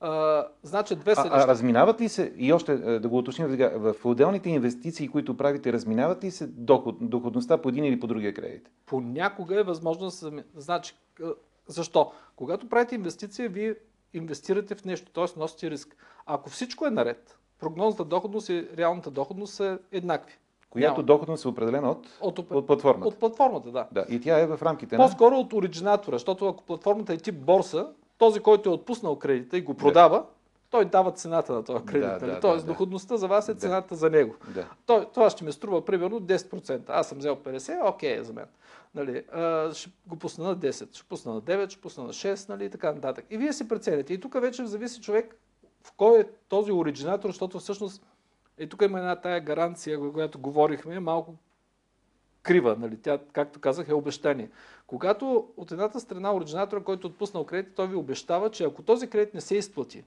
А, 0.00 0.44
значи 0.62 0.96
две 0.96 1.14
са 1.14 1.20
А, 1.20 1.42
а 1.42 1.46
разминават 1.46 2.00
ли 2.00 2.08
се, 2.08 2.32
и 2.36 2.52
още 2.52 2.76
да 2.76 3.08
го 3.08 3.18
уточним 3.18 3.50
сега, 3.50 3.72
в 3.76 3.94
отделните 4.04 4.50
инвестиции, 4.50 5.08
които 5.08 5.36
правите, 5.36 5.72
разминават 5.72 6.24
ли 6.24 6.30
се 6.30 6.46
доход, 6.46 6.96
доходността 7.00 7.58
по 7.58 7.68
един 7.68 7.84
или 7.84 8.00
по 8.00 8.06
другия 8.06 8.34
кредит? 8.34 8.70
Понякога 8.86 9.60
е 9.60 9.62
възможно 9.62 10.04
да 10.04 10.10
се... 10.10 10.44
Значи, 10.54 10.96
защо? 11.66 12.12
Когато 12.36 12.68
правите 12.68 12.94
инвестиция, 12.94 13.48
вие 13.48 13.74
инвестирате 14.14 14.74
в 14.74 14.84
нещо, 14.84 15.12
т.е. 15.12 15.38
носите 15.38 15.70
риск. 15.70 15.96
Ако 16.26 16.50
всичко 16.50 16.86
е 16.86 16.90
наред, 16.90 17.38
прогнозната 17.60 18.04
доходност 18.04 18.48
и 18.48 18.68
реалната 18.76 19.10
доходност 19.10 19.54
са 19.54 19.78
еднакви. 19.92 20.38
Която 20.70 20.92
Няма. 20.92 21.02
доходност 21.02 21.44
е 21.44 21.48
определена 21.48 21.90
от, 21.90 22.06
От, 22.20 22.38
от 22.38 22.66
платформата. 22.66 23.08
от 23.08 23.18
платформата, 23.18 23.70
да. 23.70 23.88
Да, 23.92 24.06
и 24.08 24.20
тя 24.20 24.38
е 24.38 24.46
в 24.46 24.58
рамките 24.62 24.96
на... 24.96 25.04
По-скоро 25.04 25.34
от 25.36 25.52
оригинатора, 25.52 26.14
защото 26.14 26.48
ако 26.48 26.64
платформата 26.64 27.12
е 27.12 27.16
тип 27.16 27.34
борса, 27.34 27.88
този, 28.18 28.40
който 28.40 28.68
е 28.68 28.72
отпуснал 28.72 29.18
кредита 29.18 29.56
и 29.56 29.62
го 29.62 29.74
продава, 29.74 30.24
той 30.70 30.84
дава 30.84 31.12
цената 31.12 31.52
на 31.52 31.64
този 31.64 31.84
кредит. 31.84 32.08
Да, 32.08 32.18
нали? 32.20 32.32
да, 32.32 32.40
Тоест 32.40 32.64
да, 32.64 32.66
да. 32.66 32.72
доходността 32.72 33.16
за 33.16 33.28
вас 33.28 33.48
е 33.48 33.54
Да. 33.54 33.60
цената 33.60 33.94
за 33.94 34.10
него. 34.10 34.34
Да. 34.54 34.68
Той, 34.86 35.06
това 35.14 35.30
ще 35.30 35.44
ми 35.44 35.52
струва 35.52 35.84
примерно 35.84 36.20
10%. 36.20 36.82
Аз 36.88 37.08
съм 37.08 37.18
взел 37.18 37.36
50, 37.36 37.88
окей 37.88 38.18
е 38.18 38.24
за 38.24 38.32
мен. 38.32 38.46
Нали, 38.94 39.22
а, 39.32 39.74
ще 39.74 39.90
го 40.06 40.16
пусна 40.16 40.44
на 40.44 40.56
10, 40.56 40.94
ще 40.96 41.08
пусна 41.08 41.34
на 41.34 41.42
9, 41.42 41.70
ще 41.70 41.80
пусна 41.80 42.04
на 42.04 42.12
6 42.12 42.48
нали, 42.48 42.64
и 42.64 42.70
така 42.70 42.92
нататък. 42.92 43.24
И 43.30 43.38
вие 43.38 43.52
си 43.52 43.68
преценяте. 43.68 44.12
И 44.14 44.20
тук 44.20 44.40
вече 44.40 44.66
зависи 44.66 45.00
човек 45.00 45.36
в 45.84 45.92
кой 45.96 46.20
е 46.20 46.24
този 46.48 46.72
оригинатор, 46.72 47.28
защото 47.28 47.58
всъщност 47.58 48.02
и 48.58 48.68
тук 48.68 48.82
има 48.82 48.98
една 48.98 49.16
тая 49.16 49.40
гаранция, 49.40 50.12
която 50.12 50.38
говорихме, 50.38 51.00
малко 51.00 51.34
крива. 52.42 52.76
Нали? 52.78 52.96
Тя, 53.02 53.18
както 53.32 53.60
казах, 53.60 53.88
е 53.88 53.94
обещание. 53.94 54.50
Когато 54.86 55.48
от 55.56 55.72
едната 55.72 56.00
страна 56.00 56.34
оригинатора, 56.34 56.80
който 56.80 57.06
е 57.06 57.10
отпуснал 57.10 57.44
кредит, 57.44 57.74
той 57.74 57.88
ви 57.88 57.96
обещава, 57.96 58.50
че 58.50 58.64
ако 58.64 58.82
този 58.82 59.06
кредит 59.06 59.34
не 59.34 59.40
се 59.40 59.56
изплати 59.56 60.04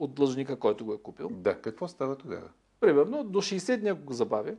от 0.00 0.14
длъжника, 0.14 0.58
който 0.58 0.84
го 0.84 0.92
е 0.94 0.98
купил, 0.98 1.28
Да, 1.32 1.60
какво 1.60 1.88
става 1.88 2.16
тогава? 2.16 2.48
примерно 2.80 3.24
до 3.24 3.38
60 3.42 3.76
дни 3.76 3.88
ако 3.88 4.02
го 4.02 4.12
забави, 4.12 4.54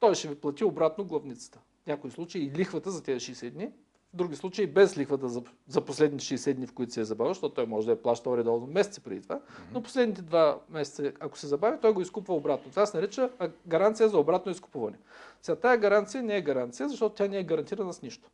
той 0.00 0.14
ще 0.14 0.28
ви 0.28 0.34
плати 0.34 0.64
обратно 0.64 1.04
главницата. 1.04 1.58
В 1.84 1.86
някои 1.86 2.10
случаи 2.10 2.44
и 2.44 2.50
лихвата 2.50 2.90
за 2.90 3.02
тези 3.02 3.34
60 3.34 3.50
дни, 3.50 3.66
в 4.12 4.16
други 4.16 4.36
случаи 4.36 4.66
без 4.66 4.98
лихвата 4.98 5.28
за, 5.28 5.42
за 5.68 5.80
последните 5.80 6.24
60 6.24 6.54
дни, 6.54 6.66
в 6.66 6.72
които 6.72 6.92
се 6.92 7.00
е 7.00 7.04
забавил, 7.04 7.34
защото 7.34 7.54
той 7.54 7.66
може 7.66 7.86
да 7.86 7.92
е 7.92 7.96
плащал 7.96 8.36
редовно 8.36 8.66
месеци 8.66 9.00
преди 9.00 9.22
това, 9.22 9.40
но 9.72 9.82
последните 9.82 10.22
два 10.22 10.60
месеца, 10.70 11.12
ако 11.20 11.38
се 11.38 11.46
забави, 11.46 11.78
той 11.82 11.92
го 11.92 12.00
изкупва 12.00 12.34
обратно. 12.34 12.70
Това 12.70 12.86
се 12.86 12.96
нарича 12.96 13.30
гаранция 13.66 14.08
за 14.08 14.18
обратно 14.18 14.52
изкупуване. 14.52 14.98
Сега 15.42 15.56
тази 15.56 15.80
гаранция 15.80 16.22
не 16.22 16.36
е 16.36 16.42
гаранция, 16.42 16.88
защото 16.88 17.14
тя 17.14 17.28
не 17.28 17.38
е 17.38 17.44
гарантирана 17.44 17.92
с 17.92 18.02
нищо. 18.02 18.30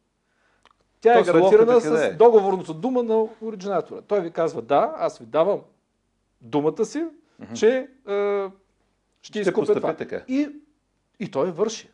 Тя 1.01 1.11
е 1.13 1.15
Тоест, 1.15 1.33
гарантирана 1.33 1.81
къде 1.81 1.97
с 1.97 2.03
е? 2.03 2.13
договорната 2.15 2.75
дума 2.75 3.03
на 3.03 3.27
оригинатора. 3.43 4.01
Той 4.01 4.21
ви 4.21 4.31
казва, 4.31 4.63
да, 4.63 4.95
аз 4.99 5.19
ви 5.19 5.27
давам 5.27 5.61
думата 6.43 6.85
си, 6.85 7.07
че 7.55 7.77
е, 7.77 7.87
ще, 9.23 9.41
Ще 9.41 9.41
изкупя 9.41 9.75
това. 9.75 9.97
така. 9.97 10.25
И, 10.29 10.49
и 11.21 11.31
той 11.31 11.51
върши. 11.51 11.91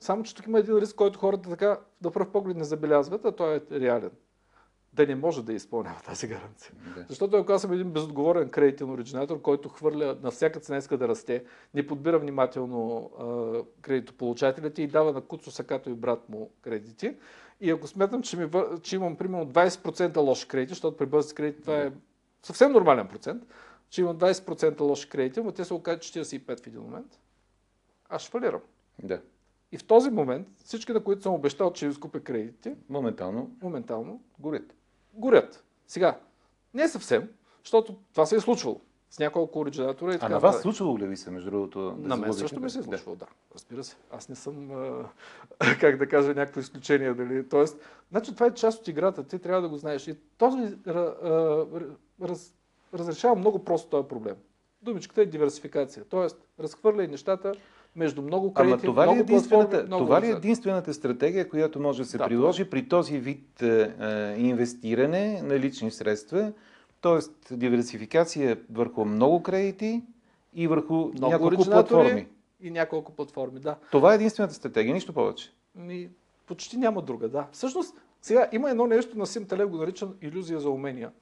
Само, 0.00 0.22
че 0.22 0.34
тук 0.34 0.46
има 0.46 0.58
един 0.58 0.78
риск, 0.78 0.96
който 0.96 1.18
хората 1.18 1.50
така 1.50 1.80
на 2.02 2.10
пръв 2.10 2.32
поглед 2.32 2.56
не 2.56 2.64
забелязват, 2.64 3.24
а 3.24 3.32
той 3.32 3.56
е 3.56 3.60
реален. 3.70 4.10
да 4.92 5.06
не 5.06 5.14
може 5.14 5.44
да 5.44 5.52
изпълнява 5.52 6.00
тази 6.00 6.26
гаранция. 6.26 6.72
Да. 6.96 7.04
Защото 7.08 7.36
ако 7.36 7.52
аз 7.52 7.62
съм 7.62 7.72
един 7.72 7.90
безотговорен 7.90 8.48
кредитен 8.48 8.90
оригинатор, 8.90 9.42
който 9.42 9.68
хвърля 9.68 10.16
на 10.22 10.30
всяка 10.30 10.60
цена 10.60 10.78
иска 10.78 10.98
да 10.98 11.08
расте, 11.08 11.44
не 11.74 11.86
подбира 11.86 12.18
внимателно 12.18 13.10
а, 13.18 13.82
кредитополучателите 13.82 14.82
и 14.82 14.86
дава 14.86 15.12
на 15.12 15.20
Куцо 15.20 15.50
Сакато 15.50 15.90
и 15.90 15.94
брат 15.94 16.28
му 16.28 16.50
кредити, 16.62 17.16
и 17.60 17.70
ако 17.70 17.86
смятам, 17.86 18.22
че, 18.22 18.36
ми, 18.36 18.50
че 18.82 18.96
имам 18.96 19.16
примерно 19.16 19.46
20% 19.46 20.16
лоши 20.16 20.48
кредити, 20.48 20.68
защото 20.68 20.96
при 20.96 21.06
бързи 21.06 21.34
кредити 21.34 21.60
това 21.62 21.76
е 21.76 21.92
съвсем 22.42 22.72
нормален 22.72 23.08
процент, 23.08 23.44
че 23.90 24.00
имам 24.00 24.18
20% 24.18 24.80
лоши 24.80 25.08
кредити, 25.08 25.40
но 25.40 25.52
те 25.52 25.64
се 25.64 25.74
окажат 25.74 26.02
45 26.02 26.62
в 26.62 26.66
един 26.66 26.80
момент, 26.80 27.18
аз 28.08 28.22
ще 28.22 28.30
фалирам. 28.30 28.60
да. 29.02 29.22
И 29.72 29.78
в 29.78 29.84
този 29.84 30.10
момент 30.10 30.48
всички, 30.64 30.92
на 30.92 31.04
които 31.04 31.22
съм 31.22 31.34
обещал, 31.34 31.72
че 31.72 31.86
изкупя 31.86 32.20
кредитите, 32.20 32.76
Моментално 32.88 33.56
моментално 33.62 34.22
горят. 34.38 34.74
горят. 35.14 35.64
Сега, 35.86 36.20
не 36.74 36.88
съвсем, 36.88 37.30
защото 37.64 37.96
това 38.12 38.26
се 38.26 38.36
е 38.36 38.40
случвало 38.40 38.80
с 39.10 39.18
няколко 39.18 39.58
оригинатора 39.60 40.12
и 40.12 40.14
А 40.14 40.18
така. 40.18 40.32
на 40.32 40.38
вас 40.40 40.54
нататък. 40.54 40.62
случвало 40.62 40.98
ли 40.98 41.06
ви 41.06 41.16
се, 41.16 41.30
между 41.30 41.50
другото? 41.50 41.90
да 41.90 42.08
На 42.08 42.16
мен 42.16 42.34
също 42.34 42.60
ми 42.60 42.70
се 42.70 42.78
е 42.78 42.82
Да. 42.82 42.84
случвало, 42.84 43.16
да. 43.16 43.26
Разбира 43.54 43.84
се. 43.84 43.96
Аз 44.10 44.28
не 44.28 44.34
съм, 44.34 44.70
а, 44.70 45.04
как 45.80 45.96
да 45.96 46.08
кажа, 46.08 46.28
някакво 46.28 46.60
изключение. 46.60 47.14
Дали. 47.14 47.48
Тоест, 47.48 47.78
значи 48.10 48.34
това 48.34 48.46
е 48.46 48.54
част 48.54 48.80
от 48.80 48.88
играта. 48.88 49.24
Ти 49.24 49.38
трябва 49.38 49.62
да 49.62 49.68
го 49.68 49.76
знаеш. 49.76 50.08
И 50.08 50.14
този 50.38 50.76
а, 50.86 50.92
раз, 52.22 52.54
разрешава 52.94 53.34
много 53.34 53.64
просто 53.64 53.90
този 53.90 54.08
проблем. 54.08 54.34
Думичката 54.82 55.22
е 55.22 55.26
диверсификация. 55.26 56.04
Тоест, 56.04 56.48
разхвърляй 56.60 57.06
нещата 57.06 57.52
между 57.96 58.22
много 58.22 58.52
Ама 58.54 58.66
кредити, 58.68 58.86
това 58.86 59.06
ли, 59.06 59.10
е 59.10 59.20
единствената, 59.20 59.84
много 59.86 60.04
това 60.04 60.20
ли 60.20 60.26
е 60.26 60.30
единствената 60.30 60.94
стратегия, 60.94 61.48
която 61.48 61.80
може 61.80 62.02
да 62.02 62.08
се 62.08 62.18
Да, 62.18 62.24
приложи 62.26 62.70
при 62.70 62.88
този 62.88 63.18
вид 63.18 63.62
е, 63.62 63.92
е, 64.00 64.34
инвестиране 64.40 65.42
на 65.42 65.58
лични 65.58 65.90
средства? 65.90 66.52
Тоест 67.00 67.32
диверсификация 67.50 68.60
върху 68.70 69.04
много 69.04 69.42
кредити 69.42 70.02
и 70.54 70.66
върху 70.66 70.94
Много 70.94 71.30
няколко 71.30 71.64
платформи. 71.64 72.26
и 72.60 72.70
няколко 72.70 73.12
платформи, 73.12 73.60
да. 73.60 73.76
Това 73.90 74.12
е 74.12 74.14
единствената 74.14 74.54
стратегия, 74.54 74.94
нищо 74.94 75.12
повече. 75.12 75.52
Ми, 75.74 76.10
почти 76.46 76.76
няма 76.76 77.02
друга, 77.02 77.28
да. 77.28 77.46
Всъщност, 77.52 77.94
сега 78.22 78.48
има 78.52 78.70
едно 78.70 78.86
нещо 78.86 79.18
на 79.18 79.26
Сим 79.26 79.46
Талев, 79.46 79.68
го 79.68 79.76
наричам 79.76 80.14
иллюзия 80.22 80.60
за 80.60 80.70
умения. 80.70 81.12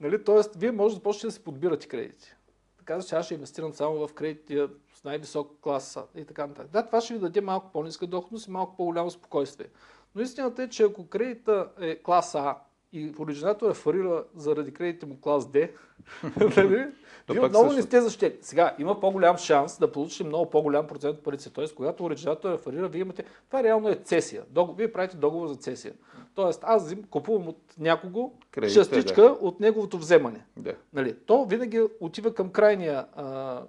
Нали? 0.00 0.24
Тоест, 0.24 0.54
вие 0.56 0.72
може 0.72 0.94
да 0.94 1.02
почнете 1.02 1.26
да 1.26 1.32
си 1.32 1.44
подбирате 1.44 1.88
кредити. 1.88 2.34
Да 2.78 2.84
казвате, 2.84 3.08
че 3.08 3.16
аз 3.16 3.24
ще 3.24 3.34
инвестирам 3.34 3.72
само 3.72 4.06
в 4.06 4.14
кредити 4.14 4.66
с 4.94 5.04
най-висок 5.04 5.52
клас 5.60 5.98
и 6.14 6.24
така 6.24 6.46
нататък. 6.46 6.72
Да, 6.72 6.86
това 6.86 7.00
ще 7.00 7.14
ви 7.14 7.20
даде 7.20 7.40
малко 7.40 7.70
по-ниска 7.72 8.06
доходност 8.06 8.46
и 8.46 8.50
малко 8.50 8.76
по-голямо 8.76 9.10
спокойствие. 9.10 9.66
Но 10.14 10.22
истината 10.22 10.62
е, 10.62 10.68
че 10.68 10.82
ако 10.82 11.06
кредита 11.06 11.68
е 11.80 12.02
клас 12.02 12.34
А 12.34 12.56
и 12.96 13.14
оригинатора 13.18 13.74
фарира 13.74 14.24
заради 14.36 14.74
кредитите 14.74 15.06
му 15.06 15.20
клас 15.20 15.50
Д, 15.50 15.68
нали? 16.56 16.86
Вие 17.30 17.40
отново 17.40 17.72
не 17.72 17.82
сте 17.82 18.00
защитени. 18.00 18.34
Сега, 18.40 18.74
има 18.78 19.00
по-голям 19.00 19.38
шанс 19.38 19.78
да 19.78 19.92
получите 19.92 20.24
много 20.24 20.50
по-голям 20.50 20.86
процент 20.86 21.16
от 21.18 21.24
парите. 21.24 21.50
Тоест, 21.50 21.74
когато 21.74 22.04
оригинатора 22.04 22.58
фалира, 22.58 22.88
вие 22.88 23.00
имате... 23.00 23.24
Това 23.46 23.62
реално 23.62 23.88
е 23.88 23.94
цесия. 23.94 24.42
Догов... 24.50 24.76
Вие 24.76 24.92
правите 24.92 25.16
договор 25.16 25.46
за 25.48 25.54
цесия. 25.54 25.94
Тоест, 26.34 26.60
аз 26.64 26.84
взим, 26.84 27.04
купувам 27.10 27.48
от 27.48 27.74
някого 27.78 28.32
Кредит, 28.50 28.74
частичка 28.74 29.22
от 29.22 29.60
неговото 29.60 29.98
вземане. 29.98 30.46
Да. 30.56 30.74
Нали? 30.92 31.16
То 31.26 31.44
винаги 31.44 31.82
отива 32.00 32.34
към 32.34 32.50
крайния 32.50 33.06
а, 33.16 33.62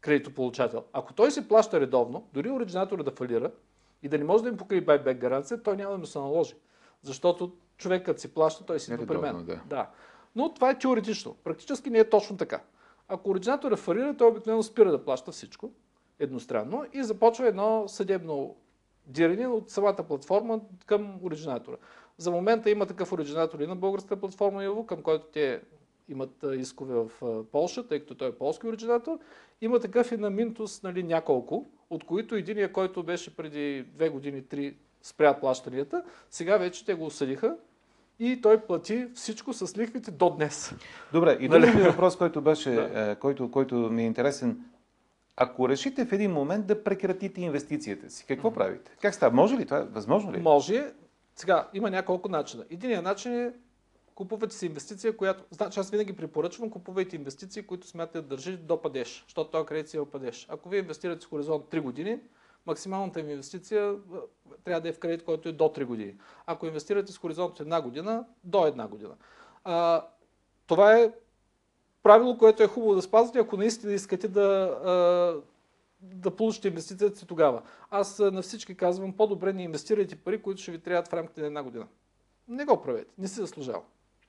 кредитополучател. 0.00 0.84
Ако 0.92 1.12
той 1.12 1.30
се 1.30 1.48
плаща 1.48 1.80
редовно, 1.80 2.28
дори 2.32 2.50
оригинатора 2.50 3.02
да 3.02 3.10
фалира 3.10 3.50
и 4.02 4.08
да 4.08 4.18
не 4.18 4.24
може 4.24 4.42
да 4.42 4.48
им 4.48 4.56
покрие 4.56 4.80
байбек 4.80 5.18
гаранция, 5.18 5.62
той 5.62 5.76
няма 5.76 5.92
да 5.92 5.98
му 5.98 6.06
се 6.06 6.18
наложи. 6.18 6.54
Защото 7.02 7.52
човекът 7.76 8.20
си 8.20 8.34
плаща, 8.34 8.66
той 8.66 8.80
си 8.80 8.92
идва 8.92 9.06
при 9.06 9.18
мен. 9.18 9.44
да. 9.44 9.60
да. 9.66 9.90
Но 10.36 10.54
това 10.54 10.70
е 10.70 10.78
теоретично. 10.78 11.36
Практически 11.44 11.90
не 11.90 11.98
е 11.98 12.10
точно 12.10 12.36
така. 12.36 12.62
Ако 13.08 13.30
оригинатора 13.30 13.76
фалира, 13.76 14.16
той 14.16 14.28
обикновено 14.28 14.62
спира 14.62 14.90
да 14.90 15.04
плаща 15.04 15.32
всичко 15.32 15.72
едностранно 16.18 16.84
и 16.92 17.02
започва 17.02 17.48
едно 17.48 17.84
съдебно 17.88 18.56
диране 19.06 19.46
от 19.46 19.70
самата 19.70 20.04
платформа 20.08 20.60
към 20.86 21.18
оригинатора. 21.22 21.76
За 22.18 22.30
момента 22.30 22.70
има 22.70 22.86
такъв 22.86 23.12
оригинатор 23.12 23.60
и 23.60 23.66
на 23.66 23.76
българската 23.76 24.20
платформа 24.20 24.64
Яво, 24.64 24.86
към 24.86 25.02
който 25.02 25.24
те 25.32 25.60
имат 26.08 26.44
искове 26.56 26.94
в 26.94 27.10
Полша, 27.52 27.88
тъй 27.88 28.00
като 28.00 28.14
той 28.14 28.28
е 28.28 28.38
полски 28.38 28.66
оригинатор. 28.66 29.18
Има 29.60 29.80
такъв 29.80 30.12
и 30.12 30.16
на 30.16 30.30
Минтус 30.30 30.82
нали, 30.82 31.02
няколко, 31.02 31.66
от 31.90 32.04
които 32.04 32.34
единия, 32.34 32.72
който 32.72 33.02
беше 33.02 33.36
преди 33.36 33.82
две 33.82 34.08
години, 34.08 34.42
три, 34.42 34.76
спря 35.04 35.40
плащанията, 35.40 36.02
сега 36.30 36.56
вече 36.56 36.84
те 36.84 36.94
го 36.94 37.06
осъдиха 37.06 37.56
и 38.18 38.40
той 38.42 38.60
плати 38.60 39.06
всичко 39.14 39.52
с 39.52 39.76
лихвите 39.78 40.10
до 40.10 40.30
днес. 40.30 40.74
Добре, 41.12 41.36
и 41.40 41.48
Нали? 41.48 41.60
другият 41.60 41.74
ми 41.76 41.90
въпрос, 41.90 42.16
който 42.16 42.40
беше, 42.40 42.70
Да. 42.70 43.10
е, 43.10 43.16
който, 43.16 43.50
който 43.50 43.74
ми 43.74 44.02
е 44.02 44.06
интересен. 44.06 44.64
Ако 45.36 45.68
решите 45.68 46.04
в 46.06 46.12
един 46.12 46.32
момент 46.32 46.66
да 46.66 46.84
прекратите 46.84 47.40
инвестицията 47.40 48.10
си, 48.10 48.24
какво 48.28 48.52
правите? 48.52 48.90
Как 49.02 49.14
става? 49.14 49.34
Може 49.36 49.56
ли 49.56 49.64
това? 49.64 49.80
Възможно 49.90 50.32
ли? 50.32 50.36
е? 50.36 50.40
Може. 50.40 50.92
Сега, 51.36 51.68
има 51.74 51.90
няколко 51.90 52.28
начина. 52.28 52.64
Единият 52.70 53.04
начин 53.04 53.32
е 53.32 53.52
купувате 54.14 54.54
си 54.54 54.66
инвестиция, 54.66 55.16
която... 55.16 55.44
Значи 55.50 55.80
аз 55.80 55.90
винаги 55.90 56.16
препоръчвам, 56.16 56.70
купувайте 56.70 57.16
инвестиции, 57.16 57.62
които 57.62 57.86
смятате 57.86 58.20
да 58.20 58.28
държите 58.28 58.56
до 58.62 58.82
падеж, 58.82 59.24
защото 59.26 59.50
този 59.50 59.66
кредит 59.66 59.88
си 59.88 59.96
е 59.96 60.04
падеж. 60.12 60.46
Ако 60.50 60.68
вие 60.68 60.80
инвестирате 60.80 61.22
с 61.24 61.28
хоризонт 61.28 61.64
3 61.64 61.80
години, 61.80 62.18
максималната 62.66 63.20
им 63.20 63.30
инвестиция 63.30 63.96
трябва 64.64 64.80
да 64.80 64.88
е 64.88 64.92
в 64.92 64.98
кредит, 64.98 65.24
който 65.24 65.48
е 65.48 65.52
до 65.52 65.64
3 65.64 65.84
години. 65.84 66.14
Ако 66.46 66.66
инвестирате 66.66 67.12
с 67.12 67.18
хоризонт 67.18 67.60
една 67.60 67.82
година, 67.82 68.26
до 68.44 68.66
една 68.66 68.88
година. 68.88 69.14
А, 69.64 70.06
това 70.66 70.98
е 70.98 71.12
правило, 72.02 72.38
което 72.38 72.62
е 72.62 72.66
хубаво 72.68 72.94
да 72.94 73.02
спазвате, 73.02 73.38
ако 73.38 73.56
наистина 73.56 73.92
искате 73.92 74.28
да, 74.28 75.42
да 76.00 76.36
получите 76.36 76.68
инвестицията 76.68 77.18
си 77.18 77.26
тогава. 77.26 77.62
Аз 77.90 78.18
на 78.18 78.42
всички 78.42 78.76
казвам, 78.76 79.16
по-добре 79.16 79.52
не 79.52 79.62
инвестирайте 79.62 80.16
пари, 80.16 80.42
които 80.42 80.62
ще 80.62 80.72
ви 80.72 80.78
трябват 80.78 81.08
в 81.08 81.12
рамките 81.12 81.40
на 81.40 81.46
една 81.46 81.62
година. 81.62 81.86
Не 82.48 82.64
го 82.64 82.82
правете, 82.82 83.10
не 83.18 83.28
си 83.28 83.40
заслужава. 83.40 83.82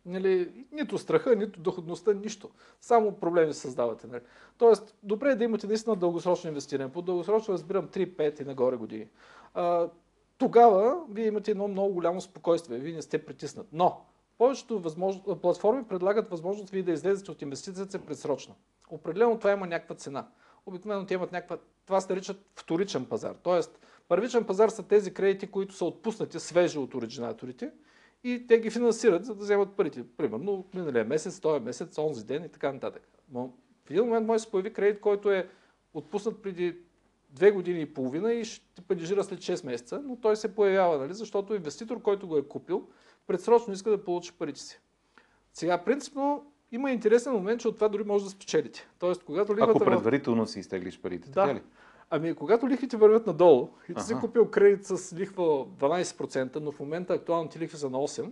Нали, 0.05 0.65
нито 0.71 0.97
страха, 0.97 1.35
нито 1.35 1.59
доходността, 1.59 2.13
нищо. 2.13 2.49
Само 2.81 3.11
проблеми 3.11 3.53
създавате. 3.53 4.07
Нали. 4.07 4.21
Тоест, 4.57 4.95
добре 5.03 5.31
е 5.31 5.35
да 5.35 5.43
имате 5.43 5.67
наистина 5.67 5.95
дългосрочно 5.95 6.47
инвестиране. 6.47 6.91
По 6.91 7.01
дългосрочно 7.01 7.53
разбирам 7.53 7.87
3-5 7.87 8.41
и 8.41 8.45
нагоре 8.45 8.75
години. 8.75 9.07
А, 9.53 9.89
тогава 10.37 11.05
вие 11.09 11.25
имате 11.25 11.51
едно 11.51 11.67
много 11.67 11.93
голямо 11.93 12.21
спокойствие. 12.21 12.79
Вие 12.79 12.93
не 12.93 13.01
сте 13.01 13.25
притиснат. 13.25 13.67
Но 13.71 14.05
повечето 14.37 14.79
възможно... 14.79 15.35
платформи 15.41 15.83
предлагат 15.83 16.29
възможност 16.29 16.69
вие 16.69 16.83
да 16.83 16.91
излезете 16.91 17.31
от 17.31 17.41
инвестицията 17.41 17.99
предсрочно. 17.99 18.55
Определено 18.89 19.37
това 19.39 19.51
има 19.51 19.67
някаква 19.67 19.95
цена. 19.95 20.27
Обикновено 20.65 21.05
те 21.05 21.13
имат 21.13 21.31
някаква... 21.31 21.57
Това 21.85 22.01
се 22.01 22.13
наричат 22.13 22.37
вторичен 22.55 23.05
пазар. 23.05 23.35
Тоест, 23.43 23.79
първичен 24.07 24.43
пазар 24.43 24.69
са 24.69 24.83
тези 24.83 25.13
кредити, 25.13 25.47
които 25.47 25.73
са 25.73 25.85
отпуснати 25.85 26.39
свежи 26.39 26.79
от 26.79 26.95
оригинаторите 26.95 27.71
и 28.23 28.45
те 28.47 28.60
ги 28.60 28.69
финансират, 28.69 29.25
за 29.25 29.36
да 29.36 29.43
вземат 29.43 29.69
парите. 29.69 30.04
Примерно 30.17 30.65
миналия 30.73 31.06
месец, 31.06 31.39
този 31.39 31.60
месец, 31.60 31.97
онзи 31.97 32.25
ден 32.25 32.43
и 32.43 32.49
така 32.49 32.71
нататък. 32.71 33.08
Но 33.32 33.54
в 33.86 33.91
един 33.91 34.04
момент 34.04 34.28
може 34.28 34.36
да 34.36 34.39
се 34.39 34.51
появи 34.51 34.73
кредит, 34.73 35.01
който 35.01 35.32
е 35.32 35.47
отпуснат 35.93 36.41
преди 36.41 36.78
две 37.30 37.51
години 37.51 37.82
и 37.82 37.93
половина 37.93 38.34
и 38.34 38.45
ще 38.45 38.82
падежира 38.82 39.23
след 39.23 39.39
6 39.39 39.65
месеца, 39.65 40.01
но 40.01 40.15
той 40.15 40.36
се 40.36 40.56
появява, 40.56 40.97
нали? 40.97 41.13
защото 41.13 41.56
инвеститор, 41.56 42.01
който 42.01 42.28
го 42.28 42.38
е 42.38 42.43
купил, 42.43 42.88
предсрочно 43.28 43.73
иска 43.73 43.89
да 43.89 44.04
получи 44.04 44.34
парите 44.34 44.60
си. 44.60 44.80
Сега, 45.54 45.78
принципно, 45.78 46.45
има 46.71 46.91
интересен 46.91 47.34
момент, 47.34 47.62
че 47.62 47.67
от 47.67 47.75
това 47.75 47.88
дори 47.89 48.04
може 48.04 48.23
да 48.23 48.30
спечелите. 48.30 48.88
Тоест, 48.99 49.23
когато 49.23 49.51
Ако 49.51 49.62
лихвата... 49.62 49.80
в- 49.80 49.86
предварително 49.86 50.47
си 50.47 50.60
изтеглиш 50.60 50.99
парите, 50.99 51.28
Да. 51.28 51.34
така 51.34 51.56
ли? 51.56 51.62
Ами, 52.15 52.34
когато 52.34 52.69
лихвите 52.69 52.97
вървят 52.97 53.28
надолу 53.28 53.69
и 53.89 53.93
ти 53.93 54.04
си 54.04 54.13
Аха. 54.13 54.21
купил 54.21 54.45
кредит 54.51 54.86
с 54.86 55.13
лихва 55.13 55.43
12%, 55.65 56.60
но 56.60 56.71
в 56.71 56.80
момента 56.80 57.13
актуалните 57.13 57.60
лихви 57.60 57.78
са 57.78 57.89
на 57.89 57.97
8%, 57.97 58.32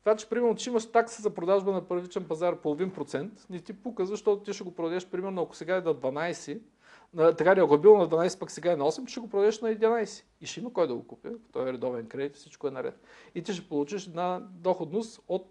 това, 0.00 0.16
че 0.16 0.28
примерно, 0.28 0.56
че 0.56 0.70
имаш 0.70 0.86
такса 0.86 1.22
за 1.22 1.30
продажба 1.30 1.72
на 1.72 1.88
първичен 1.88 2.24
пазар 2.24 2.56
половин 2.56 2.90
процент, 2.90 3.32
не 3.50 3.60
ти 3.60 3.72
пука, 3.72 4.06
защото 4.06 4.42
ти 4.42 4.52
ще 4.52 4.64
го 4.64 4.74
продадеш, 4.74 5.06
примерно, 5.06 5.42
ако 5.42 5.56
сега 5.56 5.76
е 5.76 5.80
на 5.80 5.94
12, 5.94 6.60
на, 7.14 7.36
така 7.36 7.56
ли, 7.56 7.60
ако 7.60 7.74
е 7.74 7.78
бил 7.78 7.96
на 7.96 8.08
12, 8.08 8.38
пък 8.38 8.50
сега 8.50 8.72
е 8.72 8.76
на 8.76 8.84
8, 8.84 9.08
ще 9.08 9.20
го 9.20 9.28
продадеш 9.28 9.60
на 9.60 9.68
11. 9.68 10.24
И 10.40 10.46
ще 10.46 10.60
има 10.60 10.72
кой 10.72 10.86
да 10.86 10.94
го 10.94 11.06
купи. 11.06 11.28
Той 11.52 11.68
е 11.68 11.72
редовен 11.72 12.06
кредит, 12.06 12.36
всичко 12.36 12.68
е 12.68 12.70
наред. 12.70 13.00
И 13.34 13.42
ти 13.42 13.52
ще 13.52 13.68
получиш 13.68 14.06
една 14.06 14.40
доходност 14.50 15.20
от, 15.28 15.50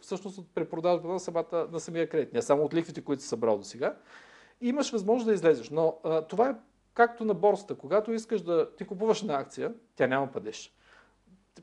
всъщност, 0.00 0.38
от 0.38 0.54
препродажба 0.54 1.08
на, 1.08 1.20
самата, 1.20 1.68
на 1.72 1.80
самия 1.80 2.08
кредит. 2.08 2.32
Не 2.32 2.42
само 2.42 2.62
от 2.62 2.74
лихвите, 2.74 3.00
които 3.00 3.22
си 3.22 3.28
събрал 3.28 3.58
до 3.58 3.64
сега. 3.64 3.96
Имаш 4.60 4.90
възможност 4.90 5.26
да 5.26 5.34
излезеш. 5.34 5.70
Но 5.70 5.98
а, 6.04 6.22
това 6.22 6.48
е 6.48 6.54
както 6.98 7.24
на 7.24 7.34
борсата. 7.34 7.74
Когато 7.74 8.12
искаш 8.12 8.42
да 8.42 8.70
ти 8.76 8.84
купуваш 8.84 9.22
на 9.22 9.34
акция, 9.34 9.74
тя 9.96 10.06
няма 10.06 10.32
падеж. 10.32 10.72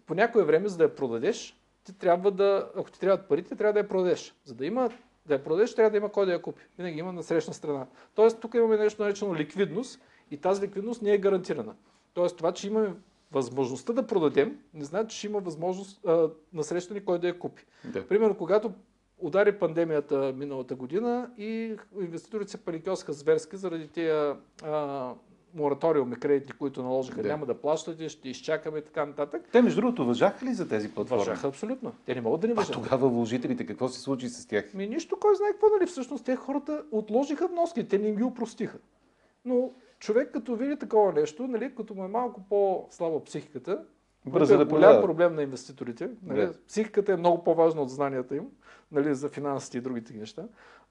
По 0.06 0.14
някое 0.14 0.44
време, 0.44 0.68
за 0.68 0.78
да 0.78 0.84
я 0.84 0.96
продадеш, 0.96 1.60
ти 1.84 1.94
трябва 1.94 2.32
да, 2.32 2.70
ако 2.76 2.92
ти 2.92 3.00
трябват 3.00 3.28
парите, 3.28 3.56
трябва 3.56 3.74
да 3.74 3.80
я 3.80 3.88
продадеш. 3.88 4.36
За 4.44 4.56
да 4.56 4.66
има 4.66 4.90
да 5.26 5.34
я 5.34 5.44
продадеш, 5.44 5.76
трябва 5.76 5.90
да 5.90 5.98
има 5.98 6.12
кой 6.12 6.26
да 6.26 6.32
я 6.32 6.42
купи. 6.42 6.62
Винаги 6.78 7.00
има 7.00 7.14
насрещна 7.14 7.54
страна. 7.54 7.88
Тоест, 8.16 8.40
тук 8.40 8.54
имаме 8.54 8.78
нещо 8.78 9.04
наречено 9.04 9.36
ликвидност 9.36 10.02
и 10.32 10.38
тази 10.38 10.62
ликвидност 10.62 11.02
не 11.02 11.14
е 11.14 11.18
гарантирана. 11.18 11.76
Тоест, 12.14 12.38
това, 12.38 12.52
че 12.52 12.68
имаме 12.68 12.94
възможността 13.32 13.94
да 13.94 14.08
продадем, 14.08 14.60
не 14.74 14.84
значи, 14.84 15.20
че 15.20 15.28
има 15.28 15.40
възможност 15.40 16.06
а, 16.06 16.30
на 16.54 16.64
срещане 16.64 17.06
кой 17.06 17.20
да 17.20 17.28
я 17.28 17.40
купи. 17.40 17.66
Да. 17.84 18.08
Примерно, 18.08 18.38
когато 18.38 18.74
удари 19.18 19.60
пандемията 19.60 20.34
миналата 20.38 20.76
година 20.76 21.30
и 21.38 21.76
инвеститорите 22.02 22.52
се 22.52 22.58
паникьосаха 22.58 23.14
зверски 23.14 23.58
заради 23.58 23.88
тия 23.88 24.38
а, 24.64 25.14
мораториуми 25.56 26.16
кредити, 26.16 26.52
които 26.52 26.84
наложиха. 26.84 27.22
Да. 27.22 27.28
Няма 27.30 27.46
да 27.46 27.54
плащате, 27.54 28.10
ще 28.10 28.30
изчакаме 28.30 28.80
и 28.80 28.82
така 28.82 29.06
нататък. 29.06 29.50
Те, 29.52 29.62
между 29.62 29.82
другото, 29.82 30.06
въжаха 30.06 30.46
ли 30.46 30.54
за 30.54 30.68
тези 30.68 30.92
платформи? 30.94 31.20
Въжаха 31.20 31.48
абсолютно. 31.48 31.92
Те 32.06 32.16
не 32.16 32.22
могат 32.22 32.42
да 32.42 32.48
не 32.48 32.54
А 32.54 32.56
въжат. 32.56 32.74
тогава 32.74 33.10
вложителите, 33.10 33.66
какво 33.66 33.88
се 33.88 34.00
случи 34.00 34.30
с 34.30 34.48
тях? 34.48 34.74
Ми 34.74 34.88
нищо, 34.88 35.18
кой 35.20 35.36
знае 35.36 35.52
какво, 35.52 35.68
нали? 35.80 35.88
Всъщност 35.88 36.26
те 36.26 36.36
хората 36.36 36.84
отложиха 36.92 37.48
вноски, 37.48 37.88
те 37.88 37.98
не 37.98 38.08
им 38.08 38.16
ги 38.16 38.24
упростиха. 38.24 38.78
Но 39.46 39.72
човек 40.00 40.32
като 40.34 40.56
види 40.56 40.76
такова 40.80 41.14
нещо, 41.14 41.48
нали, 41.48 41.76
като 41.76 41.94
му 41.94 42.04
е 42.04 42.08
малко 42.08 42.42
по-слаба 42.50 43.24
психиката, 43.24 43.84
Бързо 44.28 44.54
е 44.54 44.58
да 44.58 44.66
голям 44.66 45.02
проблем 45.02 45.36
на 45.36 45.44
инвеститорите. 45.44 46.10
Нали? 46.24 46.42
Да. 46.42 46.54
Психиката 46.68 47.14
е 47.14 47.18
много 47.18 47.44
по-важна 47.44 47.82
от 47.82 47.90
знанията 47.90 48.36
им, 48.36 48.48
нали, 48.92 49.16
за 49.16 49.30
финансите 49.30 49.78
и 49.78 49.82
другите 49.82 50.14
неща. 50.14 50.44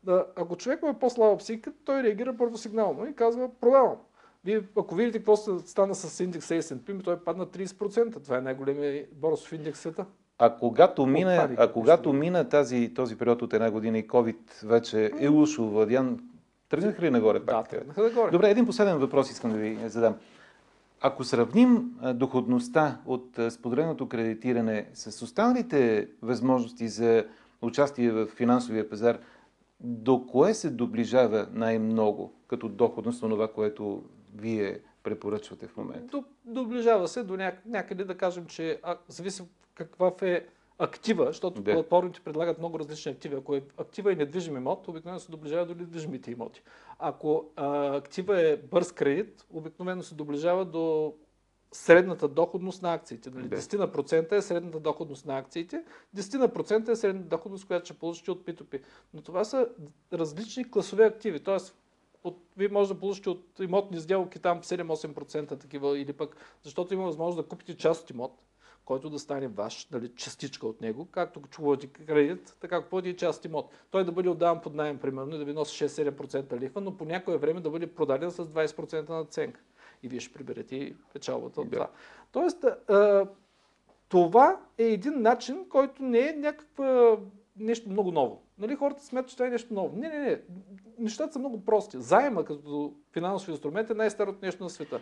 Да, 0.04 0.26
ако 0.36 0.56
човек 0.56 0.80
е 0.82 0.98
по-слаба 1.00 1.36
психика, 1.36 1.72
той 1.84 2.02
реагира 2.02 2.36
първосигнално 2.36 3.06
и 3.06 3.14
казва, 3.14 3.48
продавам. 3.60 3.96
Вие, 4.44 4.62
ако 4.78 4.94
видите 4.94 5.18
какво 5.18 5.36
стана 5.36 5.94
с 5.94 6.20
индекса 6.24 6.54
S&P, 6.54 7.04
той 7.04 7.16
падна 7.16 7.46
30%. 7.46 8.24
Това 8.24 8.38
е 8.38 8.40
най-големия 8.40 9.06
борсов 9.12 9.52
индекс 9.52 9.78
в 9.78 9.82
света. 9.82 10.06
А 10.38 10.56
когато 10.56 11.06
мина, 11.06 11.34
Отпади, 11.34 11.54
а 11.58 11.72
когато 11.72 12.12
мина 12.12 12.48
тази, 12.48 12.94
този 12.94 13.18
период 13.18 13.42
от 13.42 13.52
една 13.52 13.70
година 13.70 13.98
и 13.98 14.08
COVID 14.08 14.36
вече 14.64 15.10
е 15.20 15.28
уж 15.28 15.58
овладян, 15.58 16.20
тръгнаха 16.68 17.02
ли 17.02 17.10
нагоре 17.10 17.38
Да, 17.38 17.46
пак? 17.46 17.68
тръгнаха 17.68 18.02
да 18.02 18.10
горе. 18.10 18.30
Добре, 18.30 18.50
един 18.50 18.66
последен 18.66 18.98
въпрос 18.98 19.30
искам 19.30 19.50
да 19.50 19.56
ви 19.56 19.78
задам. 19.86 20.14
Ако 21.06 21.24
сравним 21.24 21.90
доходността 22.14 23.00
от 23.06 23.38
споделеното 23.50 24.08
кредитиране 24.08 24.90
с 24.94 25.22
останалите 25.22 26.08
възможности 26.22 26.88
за 26.88 27.24
участие 27.62 28.10
в 28.10 28.26
финансовия 28.26 28.90
пазар, 28.90 29.18
до 29.80 30.26
кое 30.26 30.54
се 30.54 30.70
доближава 30.70 31.48
най-много 31.52 32.32
като 32.46 32.68
доходност 32.68 33.22
на 33.22 33.28
това, 33.28 33.52
което 33.52 34.04
вие 34.34 34.80
препоръчвате 35.02 35.68
в 35.68 35.76
момента? 35.76 36.16
До, 36.16 36.24
доближава 36.44 37.08
се 37.08 37.22
до 37.22 37.34
няк- 37.34 37.66
някъде 37.66 38.04
да 38.04 38.16
кажем, 38.16 38.46
че 38.46 38.80
а, 38.82 38.96
зависи 39.08 39.42
каква 39.74 40.12
е 40.22 40.46
актива, 40.78 41.26
защото 41.26 41.62
Да. 41.62 41.72
платформите 41.72 42.20
предлагат 42.20 42.58
много 42.58 42.78
различни 42.78 43.12
активи. 43.12 43.34
Ако 43.34 43.54
е 43.54 43.62
актива 43.76 44.12
е 44.12 44.16
недвижим 44.16 44.56
имот, 44.56 44.88
обикновено 44.88 45.20
се 45.20 45.30
доближава 45.30 45.66
до 45.66 45.74
недвижимите 45.74 46.30
имоти. 46.30 46.62
Ако 46.98 47.50
а, 47.56 47.96
актива 47.96 48.40
е 48.40 48.56
бърз 48.56 48.92
кредит, 48.92 49.46
обикновено 49.50 50.02
се 50.02 50.14
доближава 50.14 50.64
до 50.64 51.14
средната 51.72 52.28
доходност 52.28 52.82
на 52.82 52.94
акциите. 52.94 53.30
Нали? 53.30 53.48
Да. 53.48 53.56
10 53.56 53.78
на 53.78 53.92
процента 53.92 54.36
е 54.36 54.42
средната 54.42 54.80
доходност 54.80 55.26
на 55.26 55.38
акциите, 55.38 55.84
10 56.16 56.38
на 56.38 56.48
процента 56.48 56.92
е 56.92 56.96
средната 56.96 57.28
доходност, 57.28 57.66
която 57.66 57.84
ще 57.84 57.94
получите 57.94 58.30
от 58.30 58.46
P2P. 58.46 58.82
Но 59.14 59.22
това 59.22 59.44
са 59.44 59.68
различни 60.12 60.70
класове 60.70 61.04
активи. 61.04 61.40
Тоест, 61.40 61.76
от, 62.24 62.38
вие 62.56 62.68
може 62.68 62.94
да 62.94 63.00
получите 63.00 63.30
от 63.30 63.60
имотни 63.60 64.00
сделки 64.00 64.38
там 64.38 64.62
7-8% 64.62 65.60
такива 65.60 65.98
или 65.98 66.12
пък, 66.12 66.36
защото 66.62 66.94
има 66.94 67.04
възможност 67.04 67.44
да 67.44 67.48
купите 67.48 67.76
част 67.76 68.02
от 68.02 68.10
имот, 68.10 68.44
който 68.84 69.10
да 69.10 69.18
стане 69.18 69.48
ваш, 69.48 69.88
нали, 69.92 70.12
частичка 70.16 70.66
от 70.66 70.80
него, 70.80 71.08
както 71.10 71.42
купувате 71.42 71.86
кредит, 71.86 72.56
така 72.60 72.82
купувате 72.82 73.08
и 73.08 73.16
част 73.16 73.38
от 73.38 73.44
имот. 73.44 73.70
Той 73.90 74.04
да 74.04 74.12
бъде 74.12 74.28
отдаван 74.28 74.60
под 74.60 74.74
найем, 74.74 74.98
примерно, 74.98 75.34
и 75.34 75.38
да 75.38 75.44
ви 75.44 75.52
носи 75.52 75.84
6-7% 75.84 76.60
лихва, 76.60 76.80
но 76.80 76.96
по 76.96 77.04
някое 77.04 77.36
време 77.36 77.60
да 77.60 77.70
бъде 77.70 77.86
продаден 77.86 78.30
с 78.30 78.44
20% 78.44 79.08
надценка. 79.08 79.60
И 80.02 80.08
вие 80.08 80.20
ще 80.20 80.34
приберете 80.34 80.94
печалбата 81.12 81.60
от 81.60 81.72
това. 81.72 81.90
Тоест, 82.32 82.64
а, 82.64 83.26
това 84.08 84.60
е 84.78 84.84
един 84.84 85.22
начин, 85.22 85.68
който 85.68 86.02
не 86.02 86.28
е 86.28 86.32
някаква 86.32 87.16
нещо 87.56 87.90
много 87.90 88.12
ново. 88.12 88.42
Нали, 88.58 88.74
хората 88.74 89.04
смятат, 89.04 89.30
че 89.30 89.36
това 89.36 89.46
е 89.46 89.50
нещо 89.50 89.74
ново. 89.74 89.96
Не, 89.96 90.08
не, 90.08 90.18
не. 90.18 90.40
Нещата 90.98 91.32
са 91.32 91.38
много 91.38 91.64
прости. 91.64 91.96
Заема 92.00 92.44
като 92.44 92.94
финансов 93.12 93.48
инструмент 93.48 93.90
е 93.90 93.94
най-старото 93.94 94.38
нещо 94.42 94.62
на 94.64 94.70
света. 94.70 95.00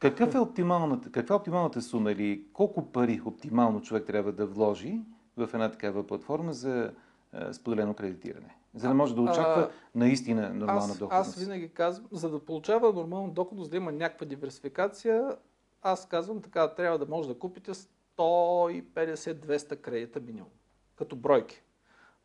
Какъв 0.00 0.34
е 0.34 0.38
оптималната, 0.38 1.10
каква 1.10 1.34
е 1.34 1.36
оптималната 1.36 1.82
сума 1.82 2.12
или 2.12 2.44
колко 2.52 2.92
пари 2.92 3.20
оптимално 3.24 3.82
човек 3.82 4.06
трябва 4.06 4.32
да 4.32 4.46
вложи 4.46 5.00
в 5.36 5.50
една 5.54 5.70
такава 5.70 6.06
платформа 6.06 6.52
за 6.52 6.92
а, 7.32 7.52
споделено 7.52 7.94
кредитиране? 7.94 8.56
За 8.74 8.88
да 8.88 8.94
може 8.94 9.14
да 9.14 9.20
очаква 9.20 9.62
А, 9.62 9.70
наистина 9.94 10.54
нормална 10.54 10.92
Аз, 10.92 10.98
доходност. 10.98 11.28
аз 11.28 11.34
винаги 11.36 11.68
казвам, 11.68 12.08
за 12.12 12.30
да 12.30 12.44
получава 12.44 12.92
нормална 12.92 13.32
доходност, 13.32 13.70
да 13.70 13.76
има 13.76 13.92
някаква 13.92 14.26
диверсификация, 14.26 15.36
аз 15.82 16.08
казвам 16.08 16.42
така, 16.42 16.74
трябва 16.74 16.98
да 16.98 17.06
може 17.06 17.28
да 17.28 17.38
купите 17.38 17.72
150-200 18.18 19.80
кредита 19.80 20.20
минимум, 20.20 20.50
като 20.96 21.16
бройки. 21.16 21.62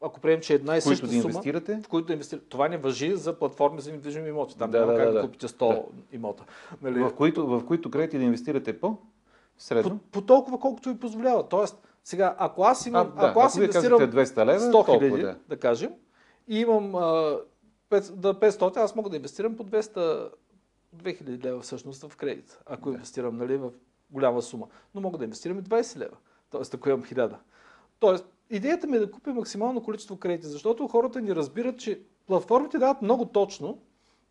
Ако 0.01 0.19
приемем, 0.19 0.41
че 0.41 0.53
една 0.53 0.77
и 0.77 0.81
които 0.81 0.88
съща 0.88 1.05
да 1.05 1.12
сума, 1.12 1.31
инвестирате? 1.31 1.81
в 1.84 1.88
които 1.88 2.08
да 2.08 2.13
инвестирате. 2.13 2.47
Това 2.49 2.67
не 2.67 2.77
въжи 2.77 3.15
за 3.15 3.39
платформи 3.39 3.81
за 3.81 3.91
недвижими 3.91 4.29
имоти. 4.29 4.58
Там 4.58 4.71
Да, 4.71 4.79
няма 4.79 4.91
да, 4.91 4.97
как 4.97 5.08
да, 5.08 5.13
да, 5.13 5.19
да. 5.19 5.25
купите 5.25 5.47
100 5.47 5.84
имота. 6.12 6.43
Нали? 6.81 6.99
В 6.99 7.13
които, 7.15 7.47
в 7.47 7.65
които 7.65 7.91
кредити 7.91 8.17
да 8.17 8.23
инвестирате 8.23 8.79
по? 8.79 8.97
Средно? 9.58 9.99
По, 9.99 10.12
по 10.12 10.21
толкова, 10.21 10.60
колкото 10.60 10.89
ви 10.89 10.99
позволява. 10.99 11.47
Тоест, 11.49 11.88
сега, 12.03 12.36
ако 12.38 12.63
аз 12.63 12.86
имам, 12.86 13.13
А, 13.17 13.21
да, 13.21 13.27
ако 13.27 13.39
аз 13.39 13.55
ако 13.55 13.63
инвестирам 13.63 13.99
казвате 13.99 14.17
200 14.36 14.45
лева, 14.45 14.60
100 14.60 14.71
толкова, 14.71 14.99
хиляди, 14.99 15.21
да. 15.21 15.36
да. 15.47 15.58
кажем, 15.60 15.91
и 16.47 16.60
имам 16.60 16.95
а, 16.95 17.39
500, 17.89 18.12
да, 18.12 18.34
500, 18.34 18.77
аз 18.77 18.95
мога 18.95 19.10
да 19.10 19.15
инвестирам 19.15 19.55
по 19.55 19.63
200, 19.63 20.29
2000 20.95 21.43
лева 21.43 21.62
всъщност 21.62 22.08
в 22.08 22.17
кредит, 22.17 22.60
ако 22.65 22.89
Да. 22.89 22.95
инвестирам 22.95 23.38
нали, 23.38 23.58
в 23.58 23.71
голяма 24.12 24.41
сума. 24.41 24.67
Но 24.95 25.01
мога 25.01 25.17
да 25.17 25.23
инвестирам 25.23 25.60
и 25.60 25.63
20 25.63 25.97
лева, 25.97 26.17
т.е. 26.51 26.62
ако 26.73 26.89
имам 26.89 27.03
1000. 27.03 27.36
Тоест, 27.99 28.25
идеята 28.49 28.88
ми 28.88 28.97
е 28.97 28.99
да 28.99 29.12
купя 29.12 29.34
максимално 29.34 29.84
количество 29.84 30.17
кредити, 30.17 30.47
защото 30.47 30.88
хората 30.88 31.21
ни 31.21 31.36
разбират, 31.36 31.79
че 31.79 32.01
платформите 32.27 32.77
дават 32.77 33.01
много 33.01 33.25
точно 33.25 33.79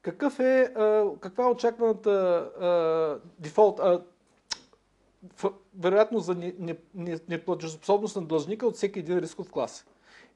какъв 0.03 0.41
е, 0.41 0.75
каква 1.21 1.45
е 1.45 1.51
очакваната 1.51 2.11
а, 2.11 3.29
дефолт, 3.39 3.81
вероятно 5.79 6.19
за 6.19 6.35
не- 6.35 6.55
не- 6.59 6.77
не- 6.95 7.21
неплатежоспособност 7.29 8.17
на 8.17 8.23
длъжника 8.23 8.67
от 8.67 8.77
всеки 8.77 8.99
един 8.99 9.19
рисков 9.19 9.51
клас. 9.51 9.87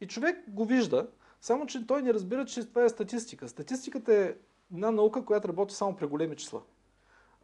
И 0.00 0.06
човек 0.06 0.36
го 0.48 0.64
вижда, 0.64 1.06
само 1.40 1.66
че 1.66 1.86
той 1.86 2.02
не 2.02 2.14
разбира, 2.14 2.44
че 2.44 2.64
това 2.68 2.84
е 2.84 2.88
статистика. 2.88 3.48
Статистиката 3.48 4.14
е 4.14 4.34
една 4.74 4.90
наука, 4.90 5.24
която 5.24 5.48
работи 5.48 5.74
само 5.74 5.96
при 5.96 6.06
големи 6.06 6.36
числа. 6.36 6.60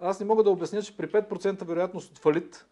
Аз 0.01 0.21
не 0.21 0.27
мога 0.27 0.43
да 0.43 0.51
обясня, 0.51 0.83
че 0.83 0.97
при 0.97 1.09
5% 1.09 1.65
вероятност 1.65 2.11
от 2.11 2.19
фалит, 2.19 2.67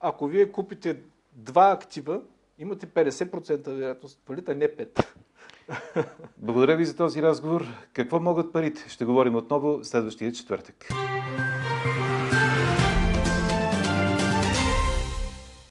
ако 0.00 0.26
вие 0.26 0.52
купите 0.52 1.02
два 1.32 1.70
актива, 1.70 2.22
имате 2.62 2.86
50% 2.86 3.70
вероятност 3.70 4.18
от 4.18 4.26
фалит, 4.26 4.48
а 4.48 4.54
не 4.54 4.68
5%. 4.68 5.06
Благодаря 6.36 6.76
ви 6.76 6.84
за 6.84 6.96
този 6.96 7.22
разговор. 7.22 7.66
Какво 7.92 8.20
могат 8.20 8.52
парите? 8.52 8.84
Ще 8.88 9.04
говорим 9.04 9.36
отново 9.36 9.84
следващия 9.84 10.32
четвъртък. 10.32 10.88